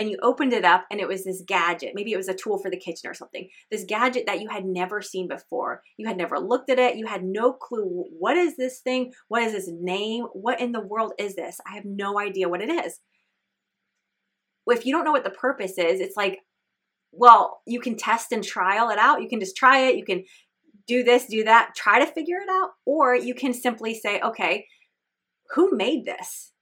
and 0.00 0.08
you 0.08 0.16
opened 0.22 0.54
it 0.54 0.64
up 0.64 0.86
and 0.90 0.98
it 0.98 1.06
was 1.06 1.24
this 1.24 1.42
gadget. 1.46 1.92
Maybe 1.94 2.12
it 2.12 2.16
was 2.16 2.28
a 2.28 2.34
tool 2.34 2.58
for 2.58 2.70
the 2.70 2.78
kitchen 2.78 3.08
or 3.08 3.14
something. 3.14 3.48
This 3.70 3.84
gadget 3.84 4.24
that 4.26 4.40
you 4.40 4.48
had 4.48 4.64
never 4.64 5.02
seen 5.02 5.28
before. 5.28 5.82
You 5.98 6.06
had 6.06 6.16
never 6.16 6.40
looked 6.40 6.70
at 6.70 6.78
it. 6.78 6.96
You 6.96 7.06
had 7.06 7.22
no 7.22 7.52
clue. 7.52 8.06
What 8.18 8.38
is 8.38 8.56
this 8.56 8.80
thing? 8.80 9.12
What 9.28 9.42
is 9.42 9.52
this 9.52 9.68
name? 9.70 10.24
What 10.32 10.58
in 10.58 10.72
the 10.72 10.80
world 10.80 11.12
is 11.18 11.36
this? 11.36 11.60
I 11.70 11.74
have 11.74 11.84
no 11.84 12.18
idea 12.18 12.48
what 12.48 12.62
it 12.62 12.70
is. 12.70 12.98
If 14.66 14.86
you 14.86 14.94
don't 14.94 15.04
know 15.04 15.12
what 15.12 15.24
the 15.24 15.30
purpose 15.30 15.76
is, 15.76 16.00
it's 16.00 16.16
like, 16.16 16.38
well, 17.12 17.60
you 17.66 17.78
can 17.80 17.96
test 17.96 18.32
and 18.32 18.42
trial 18.42 18.88
it 18.88 18.98
out. 18.98 19.20
You 19.20 19.28
can 19.28 19.40
just 19.40 19.56
try 19.56 19.80
it. 19.80 19.96
You 19.96 20.04
can 20.04 20.24
do 20.86 21.02
this, 21.02 21.26
do 21.26 21.44
that, 21.44 21.72
try 21.76 21.98
to 21.98 22.10
figure 22.10 22.38
it 22.38 22.48
out. 22.50 22.70
Or 22.86 23.14
you 23.14 23.34
can 23.34 23.52
simply 23.52 23.94
say, 23.94 24.20
okay, 24.20 24.66
who 25.50 25.76
made 25.76 26.06
this? 26.06 26.52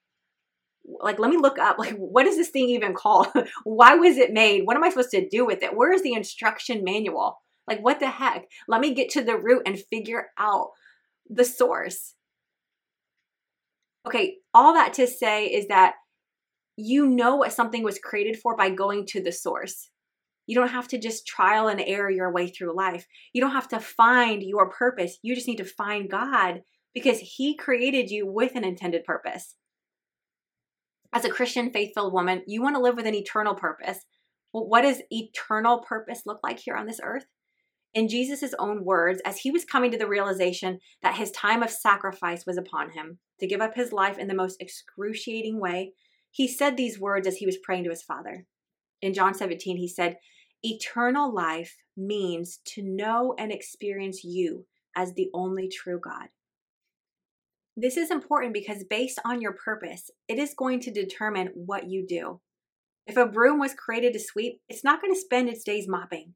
Like 1.00 1.18
let 1.18 1.30
me 1.30 1.36
look 1.36 1.58
up 1.58 1.78
like 1.78 1.94
what 1.96 2.26
is 2.26 2.36
this 2.36 2.48
thing 2.48 2.68
even 2.68 2.94
called? 2.94 3.28
Why 3.64 3.94
was 3.94 4.16
it 4.16 4.32
made? 4.32 4.62
What 4.64 4.76
am 4.76 4.84
i 4.84 4.90
supposed 4.90 5.10
to 5.10 5.28
do 5.28 5.44
with 5.44 5.62
it? 5.62 5.76
Where 5.76 5.92
is 5.92 6.02
the 6.02 6.14
instruction 6.14 6.84
manual? 6.84 7.38
Like 7.66 7.80
what 7.80 8.00
the 8.00 8.08
heck? 8.08 8.46
Let 8.66 8.80
me 8.80 8.94
get 8.94 9.10
to 9.10 9.22
the 9.22 9.36
root 9.36 9.62
and 9.66 9.78
figure 9.78 10.28
out 10.38 10.70
the 11.28 11.44
source. 11.44 12.14
Okay 14.06 14.36
all 14.54 14.74
that 14.74 14.94
to 14.94 15.06
say 15.06 15.46
is 15.46 15.68
that 15.68 15.94
you 16.76 17.06
know 17.06 17.36
what 17.36 17.52
something 17.52 17.82
was 17.82 17.98
created 17.98 18.38
for 18.38 18.56
by 18.56 18.70
going 18.70 19.04
to 19.06 19.22
the 19.22 19.32
source. 19.32 19.90
You 20.46 20.54
don't 20.54 20.68
have 20.68 20.88
to 20.88 20.98
just 20.98 21.26
trial 21.26 21.68
and 21.68 21.80
error 21.80 22.10
your 22.10 22.32
way 22.32 22.48
through 22.48 22.74
life. 22.74 23.06
You 23.34 23.42
don't 23.42 23.52
have 23.52 23.68
to 23.68 23.80
find 23.80 24.42
your 24.42 24.70
purpose. 24.70 25.18
You 25.22 25.34
just 25.34 25.46
need 25.46 25.58
to 25.58 25.64
find 25.64 26.10
god 26.10 26.62
because 26.94 27.18
he 27.18 27.54
created 27.54 28.10
you 28.10 28.26
with 28.26 28.54
an 28.54 28.64
intended 28.64 29.04
purpose 29.04 29.57
as 31.12 31.24
a 31.24 31.30
Christian 31.30 31.70
faith 31.70 31.92
filled 31.94 32.12
woman, 32.12 32.42
you 32.46 32.62
want 32.62 32.76
to 32.76 32.82
live 32.82 32.96
with 32.96 33.06
an 33.06 33.14
eternal 33.14 33.54
purpose. 33.54 33.98
Well, 34.52 34.68
what 34.68 34.82
does 34.82 35.02
eternal 35.10 35.80
purpose 35.80 36.22
look 36.26 36.40
like 36.42 36.58
here 36.58 36.74
on 36.74 36.86
this 36.86 37.00
earth? 37.02 37.26
In 37.94 38.08
Jesus' 38.08 38.54
own 38.58 38.84
words, 38.84 39.20
as 39.24 39.38
he 39.38 39.50
was 39.50 39.64
coming 39.64 39.90
to 39.90 39.98
the 39.98 40.06
realization 40.06 40.78
that 41.02 41.16
his 41.16 41.30
time 41.30 41.62
of 41.62 41.70
sacrifice 41.70 42.44
was 42.46 42.58
upon 42.58 42.90
him 42.90 43.18
to 43.40 43.46
give 43.46 43.60
up 43.60 43.74
his 43.74 43.92
life 43.92 44.18
in 44.18 44.28
the 44.28 44.34
most 44.34 44.60
excruciating 44.60 45.58
way, 45.58 45.94
he 46.30 46.46
said 46.46 46.76
these 46.76 47.00
words 47.00 47.26
as 47.26 47.38
he 47.38 47.46
was 47.46 47.56
praying 47.56 47.84
to 47.84 47.90
his 47.90 48.02
Father. 48.02 48.44
In 49.00 49.14
John 49.14 49.34
17, 49.34 49.76
he 49.76 49.88
said, 49.88 50.18
Eternal 50.62 51.32
life 51.32 51.76
means 51.96 52.58
to 52.66 52.82
know 52.82 53.34
and 53.38 53.50
experience 53.50 54.22
you 54.24 54.66
as 54.94 55.14
the 55.14 55.30
only 55.32 55.68
true 55.68 56.00
God. 56.00 56.28
This 57.80 57.96
is 57.96 58.10
important 58.10 58.52
because 58.52 58.82
based 58.90 59.20
on 59.24 59.40
your 59.40 59.52
purpose, 59.52 60.10
it 60.26 60.36
is 60.36 60.52
going 60.52 60.80
to 60.80 60.90
determine 60.90 61.50
what 61.54 61.88
you 61.88 62.04
do. 62.04 62.40
If 63.06 63.16
a 63.16 63.24
broom 63.24 63.60
was 63.60 63.72
created 63.72 64.12
to 64.14 64.18
sweep, 64.18 64.60
it's 64.68 64.82
not 64.82 65.00
going 65.00 65.14
to 65.14 65.20
spend 65.20 65.48
its 65.48 65.62
days 65.62 65.86
mopping. 65.86 66.34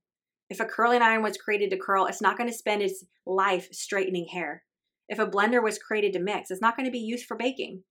If 0.51 0.61
a 0.61 0.65
curling 0.65 1.03
iron 1.03 1.21
was 1.21 1.37
created 1.37 1.71
to 1.71 1.79
curl, 1.79 2.07
it's 2.07 2.23
not 2.23 2.39
going 2.39 2.49
to 2.49 2.57
spend 2.57 2.81
its 2.81 3.05
life 3.27 3.67
straightening 3.73 4.29
hair. 4.29 4.63
If 5.09 5.19
a 5.19 5.27
blender 5.27 5.61
was 5.61 5.81
created 5.81 6.13
to 6.13 6.21
mix, 6.21 6.53
it's 6.53 6.61
not 6.61 6.77
going 6.77 6.87
to 6.87 6.93
be 6.93 7.01
used 7.01 7.27
for 7.27 7.37
baking. 7.37 7.83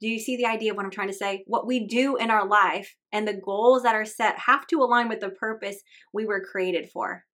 Do 0.00 0.08
you 0.08 0.18
see 0.18 0.38
the 0.38 0.46
idea 0.46 0.70
of 0.70 0.78
what 0.78 0.86
I'm 0.86 0.90
trying 0.90 1.08
to 1.08 1.14
say? 1.14 1.44
What 1.46 1.66
we 1.66 1.86
do 1.86 2.16
in 2.16 2.30
our 2.30 2.48
life 2.48 2.96
and 3.12 3.28
the 3.28 3.38
goals 3.38 3.82
that 3.82 3.94
are 3.94 4.06
set 4.06 4.38
have 4.46 4.66
to 4.68 4.78
align 4.78 5.10
with 5.10 5.20
the 5.20 5.28
purpose 5.28 5.82
we 6.14 6.24
were 6.24 6.42
created 6.42 6.88
for. 6.90 7.24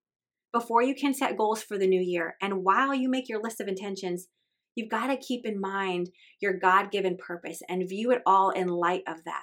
Before 0.53 0.83
you 0.83 0.97
can 0.97 1.15
set 1.15 1.37
goals 1.37 1.63
for 1.63 1.79
the 1.79 1.87
new 1.87 2.01
year, 2.01 2.35
and 2.43 2.65
while 2.65 2.93
you 2.93 3.09
make 3.09 3.29
your 3.29 3.41
list 3.41 3.61
of 3.61 3.69
intentions, 3.69 4.27
You've 4.77 4.91
got 4.91 5.09
to 5.09 5.17
keep 5.17 5.45
in 5.45 5.61
mind 5.61 6.11
your 6.41 6.53
God 6.53 6.93
given 6.93 7.17
purpose 7.17 7.63
and 7.69 7.89
view 7.89 8.13
it 8.13 8.23
all 8.25 8.51
in 8.51 8.69
light 8.69 9.03
of 9.09 9.25
that. 9.25 9.43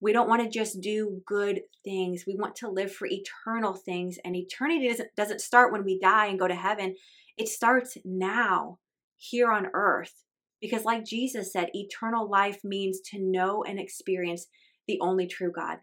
We 0.00 0.12
don't 0.12 0.28
want 0.28 0.42
to 0.42 0.50
just 0.50 0.80
do 0.80 1.22
good 1.24 1.60
things. 1.84 2.24
We 2.26 2.34
want 2.34 2.56
to 2.56 2.68
live 2.68 2.92
for 2.92 3.06
eternal 3.06 3.72
things. 3.72 4.18
And 4.24 4.34
eternity 4.34 4.88
doesn't, 4.88 5.14
doesn't 5.16 5.40
start 5.40 5.72
when 5.72 5.84
we 5.84 6.00
die 6.00 6.26
and 6.26 6.38
go 6.38 6.48
to 6.48 6.54
heaven, 6.54 6.96
it 7.38 7.48
starts 7.48 7.96
now, 8.04 8.78
here 9.16 9.50
on 9.50 9.68
earth. 9.72 10.24
Because, 10.60 10.84
like 10.84 11.04
Jesus 11.04 11.52
said, 11.52 11.70
eternal 11.72 12.28
life 12.28 12.58
means 12.64 13.00
to 13.12 13.20
know 13.20 13.62
and 13.62 13.78
experience 13.78 14.48
the 14.88 14.98
only 15.00 15.28
true 15.28 15.52
God. 15.52 15.78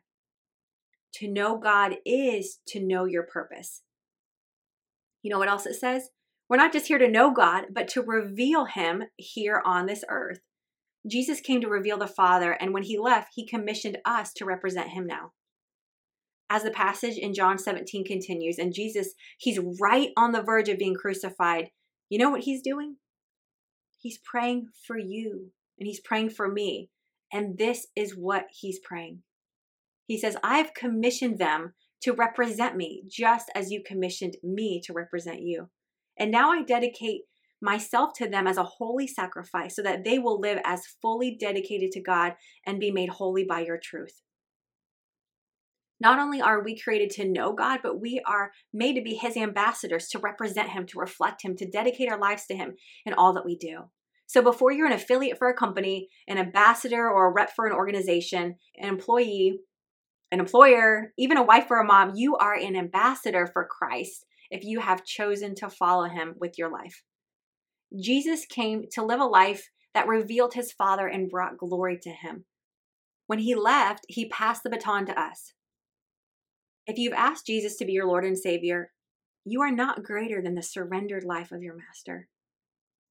To 1.15 1.31
know 1.31 1.57
God 1.57 1.95
is 2.05 2.59
to 2.67 2.81
know 2.81 3.05
your 3.05 3.23
purpose. 3.23 3.81
You 5.21 5.31
know 5.31 5.39
what 5.39 5.49
else 5.49 5.65
it 5.65 5.75
says? 5.75 6.09
We're 6.49 6.57
not 6.57 6.73
just 6.73 6.87
here 6.87 6.97
to 6.97 7.07
know 7.07 7.31
God, 7.31 7.65
but 7.71 7.87
to 7.89 8.01
reveal 8.01 8.65
Him 8.65 9.03
here 9.17 9.61
on 9.63 9.85
this 9.85 10.03
earth. 10.09 10.39
Jesus 11.07 11.39
came 11.39 11.61
to 11.61 11.69
reveal 11.69 11.97
the 11.97 12.07
Father, 12.07 12.51
and 12.51 12.73
when 12.73 12.83
he 12.83 12.97
left, 12.97 13.29
he 13.35 13.45
commissioned 13.45 13.97
us 14.05 14.33
to 14.33 14.45
represent 14.45 14.89
him 14.89 15.05
now. 15.07 15.31
As 16.49 16.63
the 16.63 16.71
passage 16.71 17.17
in 17.17 17.33
John 17.33 17.57
17 17.57 18.03
continues, 18.03 18.57
and 18.57 18.73
Jesus, 18.73 19.13
he's 19.37 19.59
right 19.79 20.09
on 20.17 20.31
the 20.31 20.41
verge 20.41 20.67
of 20.67 20.77
being 20.77 20.95
crucified. 20.95 21.69
You 22.09 22.17
know 22.19 22.29
what 22.29 22.43
he's 22.43 22.61
doing? 22.61 22.97
He's 23.97 24.17
praying 24.17 24.67
for 24.85 24.97
you, 24.97 25.51
and 25.79 25.87
he's 25.87 26.01
praying 26.01 26.31
for 26.31 26.51
me. 26.51 26.89
And 27.31 27.57
this 27.57 27.87
is 27.95 28.17
what 28.17 28.45
he's 28.51 28.79
praying. 28.79 29.21
He 30.05 30.17
says, 30.17 30.35
I've 30.43 30.73
commissioned 30.73 31.37
them 31.37 31.75
to 32.01 32.13
represent 32.13 32.75
me, 32.75 33.03
just 33.07 33.51
as 33.53 33.71
you 33.71 33.83
commissioned 33.85 34.37
me 34.43 34.81
to 34.85 34.93
represent 34.93 35.41
you. 35.41 35.69
And 36.19 36.31
now 36.31 36.51
I 36.51 36.63
dedicate 36.63 37.21
myself 37.61 38.11
to 38.17 38.27
them 38.27 38.47
as 38.47 38.57
a 38.57 38.63
holy 38.63 39.07
sacrifice 39.07 39.75
so 39.75 39.81
that 39.83 40.03
they 40.03 40.19
will 40.19 40.39
live 40.39 40.59
as 40.63 40.85
fully 41.01 41.35
dedicated 41.39 41.91
to 41.93 42.01
God 42.01 42.33
and 42.65 42.79
be 42.79 42.91
made 42.91 43.09
holy 43.09 43.43
by 43.43 43.61
your 43.61 43.79
truth. 43.81 44.21
Not 46.01 46.19
only 46.19 46.41
are 46.41 46.63
we 46.63 46.79
created 46.79 47.09
to 47.11 47.27
know 47.27 47.53
God, 47.53 47.81
but 47.83 47.99
we 47.99 48.21
are 48.25 48.51
made 48.73 48.93
to 48.93 49.01
be 49.01 49.15
His 49.15 49.35
ambassadors, 49.35 50.07
to 50.09 50.19
represent 50.19 50.69
Him, 50.69 50.85
to 50.87 50.99
reflect 50.99 51.43
Him, 51.43 51.57
to 51.57 51.69
dedicate 51.69 52.09
our 52.09 52.19
lives 52.19 52.45
to 52.47 52.55
Him 52.55 52.75
in 53.05 53.13
all 53.13 53.33
that 53.33 53.45
we 53.45 53.57
do. 53.57 53.89
So 54.25 54.41
before 54.41 54.71
you're 54.71 54.85
an 54.85 54.93
affiliate 54.93 55.37
for 55.37 55.49
a 55.49 55.55
company, 55.55 56.07
an 56.27 56.37
ambassador 56.37 57.09
or 57.09 57.27
a 57.27 57.33
rep 57.33 57.51
for 57.53 57.65
an 57.65 57.73
organization, 57.73 58.55
an 58.77 58.87
employee, 58.87 59.59
an 60.31 60.39
employer, 60.39 61.11
even 61.17 61.37
a 61.37 61.43
wife 61.43 61.65
or 61.69 61.81
a 61.81 61.85
mom, 61.85 62.13
you 62.15 62.37
are 62.37 62.53
an 62.53 62.77
ambassador 62.77 63.49
for 63.51 63.67
Christ 63.69 64.25
if 64.51 64.63
you 64.63 64.79
have 64.79 65.05
chosen 65.05 65.55
to 65.55 65.69
follow 65.69 66.07
Him 66.07 66.35
with 66.39 66.57
your 66.57 66.71
life. 66.71 67.03
Jesus 67.97 68.45
came 68.45 68.85
to 68.91 69.03
live 69.03 69.19
a 69.19 69.25
life 69.25 69.69
that 69.93 70.07
revealed 70.07 70.53
his 70.53 70.71
Father 70.71 71.07
and 71.07 71.29
brought 71.29 71.57
glory 71.57 71.97
to 72.03 72.09
him. 72.09 72.45
When 73.27 73.39
he 73.39 73.55
left, 73.55 74.05
he 74.07 74.29
passed 74.29 74.63
the 74.63 74.69
baton 74.69 75.05
to 75.07 75.19
us. 75.19 75.53
If 76.85 76.97
you've 76.97 77.13
asked 77.13 77.47
Jesus 77.47 77.75
to 77.77 77.85
be 77.85 77.93
your 77.93 78.07
Lord 78.07 78.25
and 78.25 78.37
Savior, 78.37 78.91
you 79.45 79.61
are 79.61 79.71
not 79.71 80.03
greater 80.03 80.41
than 80.41 80.55
the 80.55 80.63
surrendered 80.63 81.23
life 81.23 81.51
of 81.51 81.63
your 81.63 81.75
Master. 81.75 82.27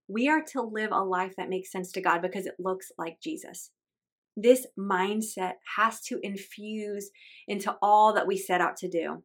We 0.08 0.28
are 0.28 0.42
to 0.52 0.62
live 0.62 0.90
a 0.92 1.02
life 1.02 1.34
that 1.36 1.48
makes 1.48 1.70
sense 1.70 1.92
to 1.92 2.00
God 2.00 2.22
because 2.22 2.46
it 2.46 2.54
looks 2.58 2.90
like 2.96 3.20
Jesus. 3.20 3.70
This 4.36 4.66
mindset 4.78 5.54
has 5.76 6.00
to 6.02 6.20
infuse 6.22 7.10
into 7.46 7.76
all 7.82 8.14
that 8.14 8.26
we 8.26 8.36
set 8.36 8.60
out 8.60 8.76
to 8.78 8.88
do. 8.88 9.24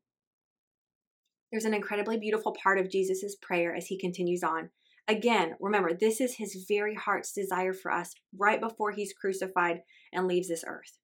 There's 1.54 1.66
an 1.66 1.76
incredibly 1.76 2.18
beautiful 2.18 2.56
part 2.64 2.80
of 2.80 2.90
Jesus' 2.90 3.36
prayer 3.40 3.76
as 3.76 3.86
he 3.86 3.96
continues 4.00 4.42
on. 4.42 4.72
Again, 5.08 5.54
remember, 5.60 5.94
this 5.94 6.20
is 6.20 6.38
his 6.38 6.66
very 6.68 6.96
heart's 6.96 7.32
desire 7.32 7.74
for 7.74 7.92
us 7.92 8.16
right 8.36 8.60
before 8.60 8.90
he's 8.90 9.14
crucified 9.14 9.82
and 10.12 10.28
leaves 10.28 10.48
this 10.48 10.64
earth. 10.66 10.98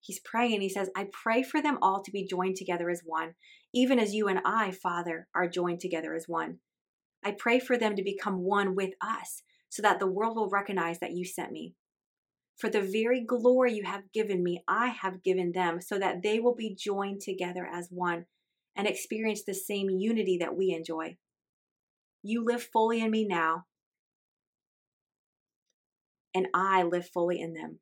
He's 0.00 0.20
praying 0.20 0.52
and 0.52 0.62
he 0.62 0.68
says, 0.68 0.90
I 0.94 1.08
pray 1.10 1.42
for 1.42 1.62
them 1.62 1.78
all 1.80 2.02
to 2.02 2.10
be 2.10 2.26
joined 2.26 2.56
together 2.56 2.90
as 2.90 3.00
one, 3.06 3.32
even 3.72 3.98
as 3.98 4.12
you 4.12 4.28
and 4.28 4.40
I, 4.44 4.70
Father, 4.70 5.28
are 5.34 5.48
joined 5.48 5.80
together 5.80 6.14
as 6.14 6.28
one. 6.28 6.58
I 7.24 7.30
pray 7.30 7.58
for 7.58 7.78
them 7.78 7.96
to 7.96 8.02
become 8.02 8.42
one 8.42 8.74
with 8.74 8.92
us 9.00 9.44
so 9.70 9.80
that 9.80 9.98
the 9.98 10.06
world 10.06 10.36
will 10.36 10.50
recognize 10.50 10.98
that 10.98 11.12
you 11.12 11.24
sent 11.24 11.52
me. 11.52 11.72
For 12.58 12.68
the 12.68 12.82
very 12.82 13.24
glory 13.24 13.72
you 13.72 13.84
have 13.84 14.12
given 14.12 14.44
me, 14.44 14.62
I 14.68 14.88
have 14.88 15.22
given 15.22 15.52
them 15.52 15.80
so 15.80 15.98
that 15.98 16.22
they 16.22 16.38
will 16.38 16.54
be 16.54 16.76
joined 16.78 17.22
together 17.22 17.66
as 17.66 17.88
one 17.90 18.26
and 18.76 18.86
experience 18.86 19.42
the 19.44 19.54
same 19.54 19.90
unity 19.90 20.38
that 20.40 20.56
we 20.56 20.70
enjoy. 20.70 21.16
You 22.22 22.44
live 22.44 22.62
fully 22.62 23.00
in 23.00 23.10
me 23.10 23.26
now, 23.26 23.64
and 26.34 26.48
I 26.54 26.82
live 26.82 27.08
fully 27.08 27.40
in 27.40 27.52
them, 27.52 27.80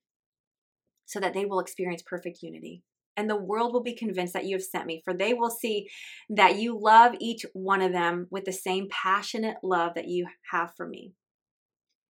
so 1.07 1.21
that 1.21 1.35
they 1.35 1.45
will 1.45 1.61
experience 1.61 2.03
perfect 2.03 2.39
unity. 2.43 2.83
And 3.17 3.29
the 3.29 3.37
world 3.37 3.73
will 3.73 3.83
be 3.83 3.95
convinced 3.95 4.33
that 4.33 4.47
you 4.47 4.57
have 4.57 4.63
sent 4.63 4.87
me, 4.87 5.03
for 5.05 5.13
they 5.13 5.35
will 5.35 5.51
see 5.51 5.89
that 6.31 6.59
you 6.59 6.79
love 6.81 7.13
each 7.21 7.45
one 7.53 7.83
of 7.83 7.93
them 7.93 8.29
with 8.31 8.45
the 8.45 8.53
same 8.53 8.89
passionate 8.91 9.57
love 9.63 9.93
that 9.95 10.09
you 10.09 10.27
have 10.53 10.73
for 10.77 10.87
me. 10.87 11.13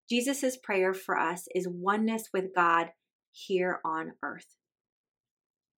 Jesus' 0.08 0.56
prayer 0.62 0.94
for 0.94 1.18
us 1.18 1.46
is 1.54 1.66
oneness 1.68 2.28
with 2.32 2.54
God 2.54 2.90
here 3.32 3.80
on 3.84 4.12
earth. 4.22 4.56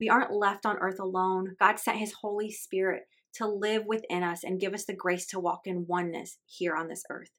We 0.01 0.09
aren't 0.09 0.33
left 0.33 0.65
on 0.65 0.77
earth 0.79 0.99
alone. 0.99 1.55
God 1.59 1.79
sent 1.79 1.99
his 1.99 2.11
Holy 2.11 2.51
Spirit 2.51 3.03
to 3.35 3.47
live 3.47 3.85
within 3.85 4.23
us 4.23 4.43
and 4.43 4.59
give 4.59 4.73
us 4.73 4.85
the 4.85 4.95
grace 4.95 5.27
to 5.27 5.39
walk 5.39 5.61
in 5.65 5.85
oneness 5.87 6.39
here 6.47 6.75
on 6.75 6.87
this 6.87 7.03
earth. 7.11 7.29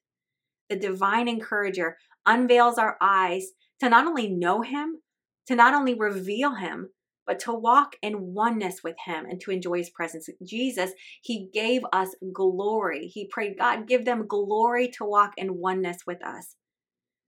The 0.69 0.77
divine 0.77 1.27
encourager 1.27 1.97
unveils 2.25 2.77
our 2.77 2.97
eyes 3.01 3.47
to 3.81 3.89
not 3.89 4.07
only 4.07 4.29
know 4.29 4.61
him, 4.61 5.01
to 5.47 5.55
not 5.55 5.73
only 5.73 5.93
reveal 5.93 6.55
him, 6.55 6.91
but 7.27 7.39
to 7.39 7.53
walk 7.53 7.97
in 8.01 8.33
oneness 8.33 8.81
with 8.81 8.95
him 9.05 9.25
and 9.25 9.41
to 9.41 9.51
enjoy 9.51 9.77
his 9.77 9.89
presence. 9.89 10.29
Jesus, 10.41 10.91
he 11.21 11.49
gave 11.53 11.81
us 11.91 12.15
glory. 12.33 13.07
He 13.07 13.27
prayed, 13.27 13.57
God, 13.57 13.87
give 13.87 14.05
them 14.05 14.25
glory 14.25 14.87
to 14.97 15.05
walk 15.05 15.33
in 15.35 15.59
oneness 15.59 15.99
with 16.07 16.25
us. 16.25 16.55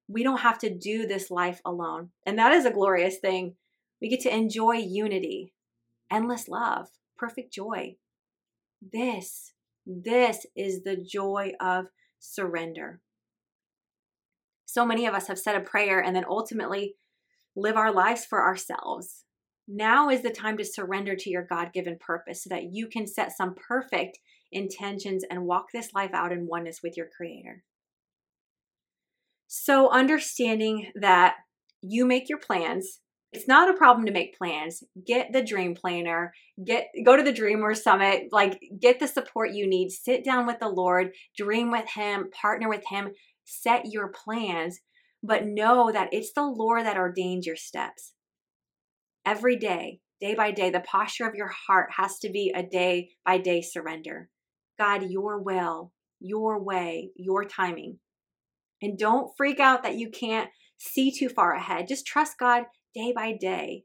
We 0.07 0.23
don't 0.23 0.41
have 0.41 0.59
to 0.59 0.73
do 0.73 1.05
this 1.05 1.29
life 1.29 1.59
alone. 1.65 2.11
And 2.25 2.39
that 2.39 2.53
is 2.53 2.65
a 2.65 2.71
glorious 2.71 3.17
thing. 3.17 3.55
We 4.01 4.09
get 4.09 4.19
to 4.21 4.35
enjoy 4.35 4.75
unity, 4.75 5.53
endless 6.11 6.47
love, 6.47 6.87
perfect 7.17 7.53
joy. 7.53 7.95
This, 8.81 9.53
this 9.85 10.45
is 10.55 10.83
the 10.83 10.97
joy 10.97 11.53
of 11.59 11.85
surrender. 12.19 13.01
So 14.65 14.85
many 14.85 15.05
of 15.05 15.13
us 15.13 15.27
have 15.27 15.39
said 15.39 15.55
a 15.55 15.61
prayer 15.61 16.03
and 16.03 16.15
then 16.15 16.25
ultimately 16.27 16.95
live 17.55 17.77
our 17.77 17.93
lives 17.93 18.25
for 18.25 18.43
ourselves. 18.43 19.23
Now 19.67 20.09
is 20.09 20.21
the 20.21 20.29
time 20.29 20.57
to 20.57 20.65
surrender 20.65 21.15
to 21.15 21.29
your 21.29 21.45
God 21.45 21.73
given 21.73 21.97
purpose 21.99 22.43
so 22.43 22.49
that 22.49 22.73
you 22.73 22.87
can 22.87 23.07
set 23.07 23.31
some 23.31 23.55
perfect 23.55 24.19
intentions 24.51 25.23
and 25.29 25.45
walk 25.45 25.67
this 25.73 25.93
life 25.93 26.11
out 26.13 26.31
in 26.31 26.47
oneness 26.47 26.81
with 26.83 26.97
your 26.97 27.07
Creator. 27.15 27.63
So, 29.47 29.89
understanding 29.89 30.91
that 30.95 31.35
you 31.81 32.05
make 32.05 32.29
your 32.29 32.39
plans 32.39 32.99
it's 33.35 33.47
not 33.47 33.69
a 33.69 33.77
problem 33.77 34.05
to 34.05 34.11
make 34.11 34.37
plans. 34.37 34.83
Get 35.05 35.33
the 35.33 35.43
dream 35.43 35.75
planner, 35.75 36.33
get 36.63 36.87
go 37.05 37.17
to 37.17 37.23
the 37.23 37.33
dreamer 37.33 37.75
summit, 37.75 38.29
like 38.31 38.61
get 38.79 38.99
the 38.99 39.07
support 39.07 39.51
you 39.51 39.67
need. 39.67 39.91
Sit 39.91 40.23
down 40.23 40.45
with 40.45 40.59
the 40.59 40.69
Lord, 40.69 41.11
dream 41.37 41.69
with 41.69 41.89
him, 41.89 42.29
partner 42.31 42.69
with 42.69 42.83
him, 42.87 43.11
set 43.43 43.91
your 43.91 44.07
plans, 44.07 44.79
but 45.21 45.45
know 45.45 45.91
that 45.91 46.09
it's 46.13 46.31
the 46.33 46.45
Lord 46.45 46.85
that 46.85 46.97
ordains 46.97 47.45
your 47.45 47.57
steps. 47.57 48.13
Every 49.25 49.57
day, 49.57 49.99
day 50.21 50.35
by 50.35 50.51
day, 50.51 50.69
the 50.69 50.79
posture 50.79 51.27
of 51.27 51.35
your 51.35 51.51
heart 51.67 51.89
has 51.97 52.19
to 52.19 52.29
be 52.29 52.53
a 52.55 52.63
day 52.63 53.09
by 53.25 53.37
day 53.37 53.61
surrender. 53.61 54.29
God, 54.79 55.09
your 55.09 55.41
will, 55.41 55.91
your 56.19 56.63
way, 56.63 57.11
your 57.15 57.43
timing. 57.43 57.99
And 58.81 58.97
don't 58.97 59.31
freak 59.35 59.59
out 59.59 59.83
that 59.83 59.95
you 59.95 60.09
can't 60.09 60.49
see 60.77 61.11
too 61.11 61.29
far 61.29 61.53
ahead. 61.53 61.87
Just 61.87 62.05
trust 62.05 62.37
God 62.37 62.65
day 62.95 63.13
by 63.15 63.33
day. 63.33 63.83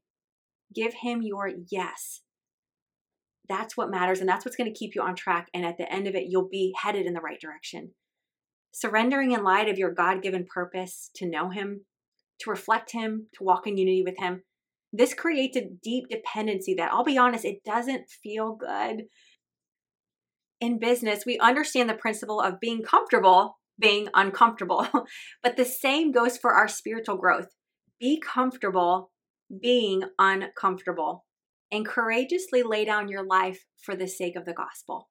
Give 0.74 0.94
Him 0.94 1.20
your 1.22 1.50
yes. 1.70 2.22
That's 3.48 3.76
what 3.76 3.90
matters, 3.90 4.20
and 4.20 4.28
that's 4.28 4.44
what's 4.44 4.56
going 4.56 4.72
to 4.72 4.78
keep 4.78 4.94
you 4.94 5.02
on 5.02 5.16
track. 5.16 5.48
And 5.52 5.66
at 5.66 5.76
the 5.76 5.92
end 5.92 6.06
of 6.06 6.14
it, 6.14 6.26
you'll 6.28 6.48
be 6.48 6.72
headed 6.80 7.06
in 7.06 7.14
the 7.14 7.20
right 7.20 7.40
direction. 7.40 7.90
Surrendering 8.72 9.32
in 9.32 9.42
light 9.42 9.68
of 9.68 9.78
your 9.78 9.92
God 9.92 10.22
given 10.22 10.46
purpose 10.46 11.10
to 11.16 11.28
know 11.28 11.50
Him, 11.50 11.84
to 12.40 12.50
reflect 12.50 12.92
Him, 12.92 13.26
to 13.34 13.44
walk 13.44 13.66
in 13.66 13.76
unity 13.76 14.02
with 14.02 14.18
Him. 14.18 14.44
This 14.92 15.14
creates 15.14 15.56
a 15.56 15.68
deep 15.82 16.04
dependency 16.08 16.74
that 16.74 16.92
I'll 16.92 17.04
be 17.04 17.18
honest, 17.18 17.44
it 17.44 17.64
doesn't 17.64 18.08
feel 18.08 18.54
good. 18.54 19.06
In 20.60 20.78
business, 20.78 21.24
we 21.26 21.38
understand 21.38 21.88
the 21.88 21.94
principle 21.94 22.40
of 22.40 22.60
being 22.60 22.82
comfortable 22.82 23.56
being 23.80 24.08
uncomfortable, 24.14 24.86
but 25.42 25.56
the 25.56 25.64
same 25.64 26.12
goes 26.12 26.36
for 26.36 26.52
our 26.52 26.68
spiritual 26.68 27.16
growth. 27.16 27.48
Be 28.00 28.18
comfortable 28.18 29.12
being 29.60 30.04
uncomfortable 30.18 31.26
and 31.70 31.86
courageously 31.86 32.62
lay 32.62 32.84
down 32.84 33.08
your 33.08 33.24
life 33.24 33.64
for 33.82 33.94
the 33.94 34.08
sake 34.08 34.36
of 34.36 34.44
the 34.44 34.54
gospel. 34.54 35.08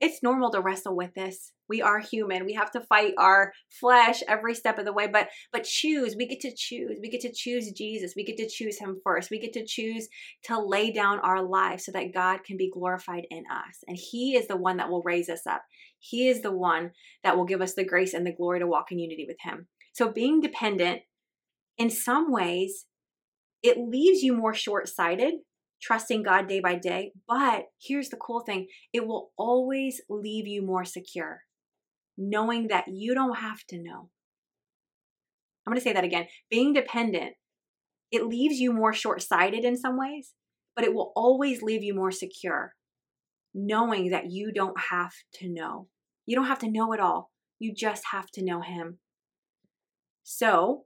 it's 0.00 0.20
normal 0.20 0.50
to 0.50 0.60
wrestle 0.60 0.96
with 0.96 1.14
this. 1.14 1.52
We 1.68 1.80
are 1.80 2.00
human. 2.00 2.44
We 2.44 2.54
have 2.54 2.72
to 2.72 2.80
fight 2.80 3.14
our 3.18 3.52
flesh 3.68 4.20
every 4.26 4.52
step 4.56 4.76
of 4.78 4.84
the 4.84 4.92
way, 4.92 5.06
but 5.06 5.28
but 5.52 5.62
choose. 5.62 6.16
We 6.16 6.26
get 6.26 6.40
to 6.40 6.52
choose. 6.54 6.98
We 7.00 7.08
get 7.08 7.20
to 7.20 7.32
choose 7.32 7.70
Jesus. 7.70 8.14
We 8.16 8.24
get 8.24 8.36
to 8.38 8.48
choose 8.48 8.80
him 8.80 9.00
first. 9.04 9.30
We 9.30 9.38
get 9.38 9.52
to 9.52 9.64
choose 9.64 10.08
to 10.44 10.58
lay 10.60 10.90
down 10.90 11.20
our 11.20 11.40
life 11.40 11.82
so 11.82 11.92
that 11.92 12.12
God 12.12 12.42
can 12.42 12.56
be 12.56 12.68
glorified 12.68 13.26
in 13.30 13.44
us. 13.48 13.84
And 13.86 13.96
he 13.96 14.34
is 14.34 14.48
the 14.48 14.56
one 14.56 14.78
that 14.78 14.90
will 14.90 15.02
raise 15.04 15.28
us 15.28 15.46
up. 15.46 15.62
He 16.00 16.28
is 16.28 16.42
the 16.42 16.52
one 16.52 16.90
that 17.22 17.36
will 17.36 17.44
give 17.44 17.62
us 17.62 17.74
the 17.74 17.84
grace 17.84 18.12
and 18.12 18.26
the 18.26 18.34
glory 18.34 18.58
to 18.58 18.66
walk 18.66 18.90
in 18.90 18.98
unity 18.98 19.24
with 19.28 19.38
him. 19.40 19.68
So 19.92 20.10
being 20.10 20.40
dependent 20.40 21.02
in 21.78 21.90
some 21.90 22.30
ways 22.30 22.86
it 23.62 23.78
leaves 23.78 24.22
you 24.22 24.34
more 24.34 24.54
short-sighted 24.54 25.34
trusting 25.82 26.22
God 26.22 26.46
day 26.46 26.60
by 26.60 26.76
day. 26.76 27.12
But 27.28 27.64
here's 27.82 28.08
the 28.08 28.16
cool 28.16 28.40
thing 28.40 28.68
it 28.92 29.06
will 29.06 29.32
always 29.36 30.00
leave 30.08 30.46
you 30.46 30.62
more 30.62 30.84
secure, 30.84 31.40
knowing 32.16 32.68
that 32.68 32.84
you 32.88 33.14
don't 33.14 33.38
have 33.38 33.64
to 33.68 33.82
know. 33.82 34.08
I'm 35.66 35.72
going 35.72 35.78
to 35.78 35.82
say 35.84 35.92
that 35.92 36.04
again. 36.04 36.26
Being 36.50 36.72
dependent, 36.72 37.34
it 38.10 38.26
leaves 38.26 38.58
you 38.58 38.72
more 38.72 38.92
short 38.92 39.22
sighted 39.22 39.64
in 39.64 39.76
some 39.76 39.98
ways, 39.98 40.32
but 40.74 40.84
it 40.84 40.94
will 40.94 41.12
always 41.14 41.62
leave 41.62 41.82
you 41.82 41.94
more 41.94 42.10
secure, 42.10 42.74
knowing 43.54 44.10
that 44.10 44.30
you 44.30 44.52
don't 44.52 44.78
have 44.90 45.12
to 45.34 45.48
know. 45.48 45.88
You 46.26 46.36
don't 46.36 46.46
have 46.46 46.58
to 46.60 46.70
know 46.70 46.92
it 46.92 47.00
all. 47.00 47.30
You 47.58 47.74
just 47.74 48.04
have 48.12 48.30
to 48.32 48.44
know 48.44 48.60
Him. 48.60 48.98
So, 50.24 50.84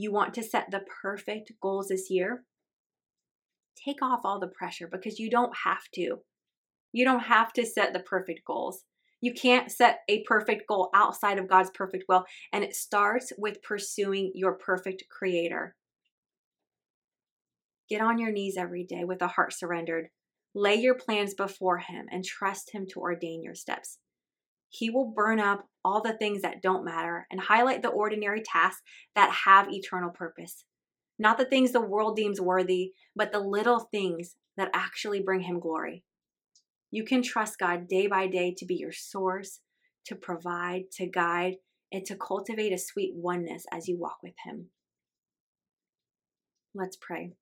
you 0.00 0.12
want 0.12 0.34
to 0.34 0.42
set 0.42 0.70
the 0.70 0.82
perfect 1.02 1.52
goals 1.60 1.88
this 1.88 2.10
year? 2.10 2.44
take 3.84 4.02
off 4.02 4.20
all 4.24 4.38
the 4.38 4.48
pressure 4.48 4.88
because 4.90 5.18
you 5.18 5.30
don't 5.30 5.56
have 5.64 5.90
to. 5.94 6.18
You 6.92 7.04
don't 7.04 7.20
have 7.20 7.52
to 7.54 7.66
set 7.66 7.92
the 7.92 8.00
perfect 8.00 8.44
goals. 8.44 8.84
You 9.20 9.32
can't 9.34 9.70
set 9.70 10.00
a 10.08 10.22
perfect 10.24 10.66
goal 10.66 10.90
outside 10.94 11.38
of 11.38 11.48
God's 11.48 11.70
perfect 11.70 12.04
will. 12.08 12.24
And 12.52 12.64
it 12.64 12.74
starts 12.74 13.32
with 13.38 13.62
pursuing 13.62 14.32
your 14.34 14.54
perfect 14.54 15.04
creator. 15.08 15.76
Get 17.88 18.00
on 18.00 18.18
your 18.18 18.32
knees 18.32 18.56
every 18.56 18.84
day 18.84 19.04
with 19.04 19.20
a 19.20 19.28
heart 19.28 19.52
surrendered. 19.52 20.08
Lay 20.54 20.76
your 20.76 20.94
plans 20.94 21.34
before 21.34 21.78
Him 21.78 22.06
and 22.10 22.24
trust 22.24 22.72
Him 22.72 22.86
to 22.92 23.00
ordain 23.00 23.42
your 23.42 23.54
steps. 23.54 23.98
He 24.70 24.88
will 24.88 25.12
burn 25.14 25.40
up 25.40 25.68
all 25.84 26.00
the 26.00 26.12
things 26.12 26.42
that 26.42 26.62
don't 26.62 26.84
matter 26.84 27.26
and 27.30 27.40
highlight 27.40 27.82
the 27.82 27.88
ordinary 27.88 28.42
tasks 28.42 28.82
that 29.14 29.30
have 29.44 29.70
eternal 29.70 30.10
purpose. 30.10 30.64
Not 31.18 31.36
the 31.36 31.44
things 31.44 31.72
the 31.72 31.80
world 31.80 32.16
deems 32.16 32.40
worthy, 32.40 32.92
but 33.14 33.32
the 33.32 33.40
little 33.40 33.80
things 33.80 34.36
that 34.56 34.70
actually 34.72 35.20
bring 35.20 35.40
Him 35.40 35.60
glory. 35.60 36.04
You 36.90 37.04
can 37.04 37.22
trust 37.22 37.58
God 37.58 37.88
day 37.88 38.06
by 38.06 38.26
day 38.26 38.54
to 38.58 38.64
be 38.64 38.76
your 38.76 38.92
source, 38.92 39.60
to 40.06 40.14
provide, 40.14 40.90
to 40.92 41.06
guide, 41.06 41.56
and 41.92 42.04
to 42.06 42.16
cultivate 42.16 42.72
a 42.72 42.78
sweet 42.78 43.12
oneness 43.14 43.64
as 43.72 43.88
you 43.88 43.98
walk 43.98 44.18
with 44.22 44.34
Him. 44.44 44.66
Let's 46.74 46.96
pray. 46.96 47.32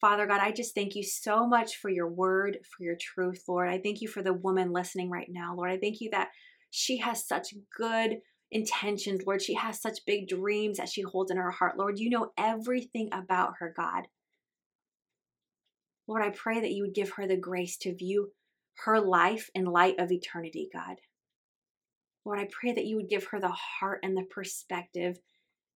Father 0.00 0.26
God, 0.26 0.40
I 0.40 0.52
just 0.52 0.74
thank 0.74 0.94
you 0.94 1.02
so 1.02 1.46
much 1.46 1.76
for 1.76 1.90
your 1.90 2.08
word, 2.08 2.58
for 2.62 2.84
your 2.84 2.96
truth, 3.00 3.42
Lord. 3.48 3.68
I 3.68 3.78
thank 3.78 4.00
you 4.00 4.06
for 4.06 4.22
the 4.22 4.32
woman 4.32 4.72
listening 4.72 5.10
right 5.10 5.28
now, 5.28 5.56
Lord. 5.56 5.72
I 5.72 5.78
thank 5.78 6.00
you 6.00 6.10
that 6.12 6.28
she 6.70 6.98
has 6.98 7.26
such 7.26 7.54
good 7.76 8.18
intentions, 8.50 9.22
Lord. 9.26 9.42
She 9.42 9.54
has 9.54 9.80
such 9.80 10.04
big 10.06 10.28
dreams 10.28 10.78
that 10.78 10.88
she 10.88 11.02
holds 11.02 11.30
in 11.30 11.36
her 11.36 11.50
heart, 11.50 11.78
Lord. 11.78 11.98
You 11.98 12.10
know 12.10 12.32
everything 12.36 13.08
about 13.12 13.54
her, 13.60 13.72
God. 13.76 14.04
Lord, 16.06 16.22
I 16.22 16.30
pray 16.30 16.60
that 16.60 16.72
you 16.72 16.84
would 16.84 16.94
give 16.94 17.10
her 17.10 17.26
the 17.26 17.36
grace 17.36 17.76
to 17.78 17.94
view 17.94 18.32
her 18.84 19.00
life 19.00 19.50
in 19.54 19.64
light 19.66 19.96
of 19.98 20.10
eternity, 20.10 20.68
God. 20.72 20.96
Lord, 22.24 22.38
I 22.38 22.48
pray 22.50 22.72
that 22.72 22.84
you 22.84 22.96
would 22.96 23.08
give 23.08 23.24
her 23.24 23.40
the 23.40 23.48
heart 23.48 24.00
and 24.02 24.16
the 24.16 24.24
perspective 24.24 25.18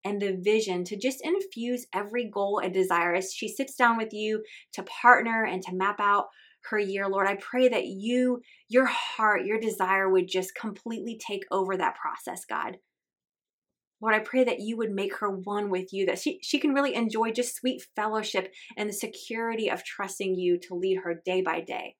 and 0.04 0.20
the 0.20 0.32
vision 0.32 0.84
to 0.84 0.96
just 0.96 1.24
infuse 1.24 1.86
every 1.94 2.28
goal 2.28 2.60
and 2.62 2.72
desire 2.72 3.14
as 3.14 3.32
she 3.32 3.48
sits 3.48 3.74
down 3.74 3.96
with 3.96 4.12
you 4.12 4.42
to 4.72 4.82
partner 4.82 5.44
and 5.44 5.62
to 5.62 5.74
map 5.74 6.00
out 6.00 6.26
her 6.70 6.78
year, 6.78 7.08
Lord. 7.08 7.26
I 7.26 7.36
pray 7.36 7.68
that 7.68 7.86
you, 7.86 8.40
your 8.68 8.86
heart, 8.86 9.44
your 9.44 9.58
desire 9.58 10.08
would 10.08 10.28
just 10.28 10.54
completely 10.54 11.18
take 11.18 11.44
over 11.50 11.76
that 11.76 11.96
process, 11.96 12.44
God. 12.44 12.78
Lord, 14.00 14.14
I 14.14 14.18
pray 14.18 14.42
that 14.42 14.58
you 14.58 14.76
would 14.78 14.90
make 14.90 15.18
her 15.18 15.30
one 15.30 15.70
with 15.70 15.92
you, 15.92 16.06
that 16.06 16.18
she, 16.18 16.40
she 16.42 16.58
can 16.58 16.74
really 16.74 16.94
enjoy 16.94 17.30
just 17.30 17.54
sweet 17.54 17.86
fellowship 17.94 18.52
and 18.76 18.88
the 18.88 18.92
security 18.92 19.70
of 19.70 19.84
trusting 19.84 20.34
you 20.34 20.58
to 20.66 20.74
lead 20.74 20.98
her 21.04 21.22
day 21.24 21.40
by 21.40 21.60
day. 21.60 21.94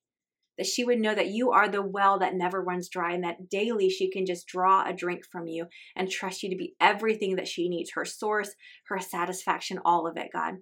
That 0.58 0.66
she 0.66 0.84
would 0.84 0.98
know 0.98 1.14
that 1.14 1.28
you 1.28 1.52
are 1.52 1.68
the 1.68 1.80
well 1.80 2.18
that 2.18 2.34
never 2.34 2.60
runs 2.60 2.88
dry, 2.88 3.12
and 3.12 3.24
that 3.24 3.48
daily 3.48 3.88
she 3.88 4.10
can 4.10 4.26
just 4.26 4.46
draw 4.48 4.84
a 4.86 4.92
drink 4.92 5.22
from 5.30 5.46
you 5.46 5.66
and 5.96 6.10
trust 6.10 6.42
you 6.42 6.50
to 6.50 6.56
be 6.56 6.74
everything 6.80 7.36
that 7.36 7.48
she 7.48 7.68
needs 7.68 7.92
her 7.94 8.04
source, 8.04 8.50
her 8.88 8.98
satisfaction, 8.98 9.78
all 9.84 10.06
of 10.06 10.16
it, 10.16 10.28
God. 10.32 10.56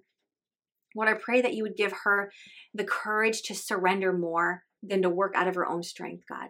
Lord, 0.95 1.09
I 1.09 1.13
pray 1.13 1.41
that 1.41 1.53
you 1.53 1.63
would 1.63 1.77
give 1.77 1.93
her 2.03 2.31
the 2.73 2.83
courage 2.83 3.43
to 3.43 3.55
surrender 3.55 4.11
more 4.11 4.63
than 4.83 5.01
to 5.03 5.09
work 5.09 5.33
out 5.35 5.47
of 5.47 5.55
her 5.55 5.67
own 5.67 5.83
strength, 5.83 6.23
God. 6.27 6.49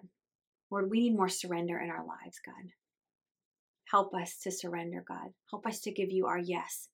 Lord, 0.69 0.89
we 0.89 1.01
need 1.01 1.15
more 1.15 1.29
surrender 1.29 1.77
in 1.79 1.89
our 1.89 2.05
lives, 2.05 2.39
God. 2.45 2.71
Help 3.89 4.13
us 4.13 4.37
to 4.43 4.51
surrender, 4.51 5.03
God. 5.05 5.33
Help 5.49 5.67
us 5.67 5.81
to 5.81 5.91
give 5.91 6.11
you 6.11 6.27
our 6.27 6.39
yes. 6.39 6.87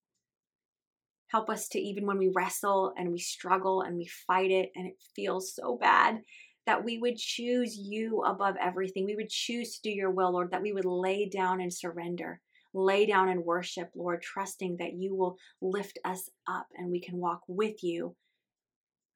Help 1.27 1.49
us 1.49 1.67
to, 1.69 1.79
even 1.79 2.05
when 2.05 2.17
we 2.17 2.31
wrestle 2.33 2.93
and 2.97 3.11
we 3.11 3.19
struggle 3.19 3.81
and 3.81 3.97
we 3.97 4.09
fight 4.25 4.49
it 4.49 4.71
and 4.75 4.87
it 4.87 4.95
feels 5.15 5.53
so 5.53 5.77
bad, 5.77 6.21
that 6.65 6.83
we 6.83 6.97
would 6.97 7.17
choose 7.17 7.77
you 7.77 8.23
above 8.23 8.55
everything. 8.59 9.05
We 9.05 9.15
would 9.15 9.29
choose 9.29 9.75
to 9.75 9.81
do 9.83 9.91
your 9.91 10.09
will, 10.09 10.33
Lord, 10.33 10.51
that 10.51 10.61
we 10.61 10.73
would 10.73 10.85
lay 10.85 11.29
down 11.29 11.61
and 11.61 11.71
surrender 11.71 12.41
lay 12.77 13.05
down 13.05 13.29
and 13.29 13.43
worship, 13.43 13.89
Lord, 13.95 14.21
trusting 14.21 14.77
that 14.79 14.93
you 14.93 15.15
will 15.15 15.37
lift 15.61 15.97
us 16.05 16.29
up 16.47 16.67
and 16.77 16.91
we 16.91 17.01
can 17.01 17.17
walk 17.17 17.41
with 17.47 17.83
you, 17.83 18.15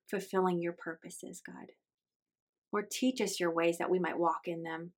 fulfilling 0.09 0.61
your 0.61 0.73
purposes, 0.73 1.41
God. 1.45 1.67
Lord, 2.73 2.89
teach 2.89 3.21
us 3.21 3.39
your 3.39 3.53
ways 3.53 3.77
that 3.77 3.89
we 3.89 3.99
might 3.99 4.17
walk 4.17 4.41
in 4.45 4.63
them. 4.63 4.93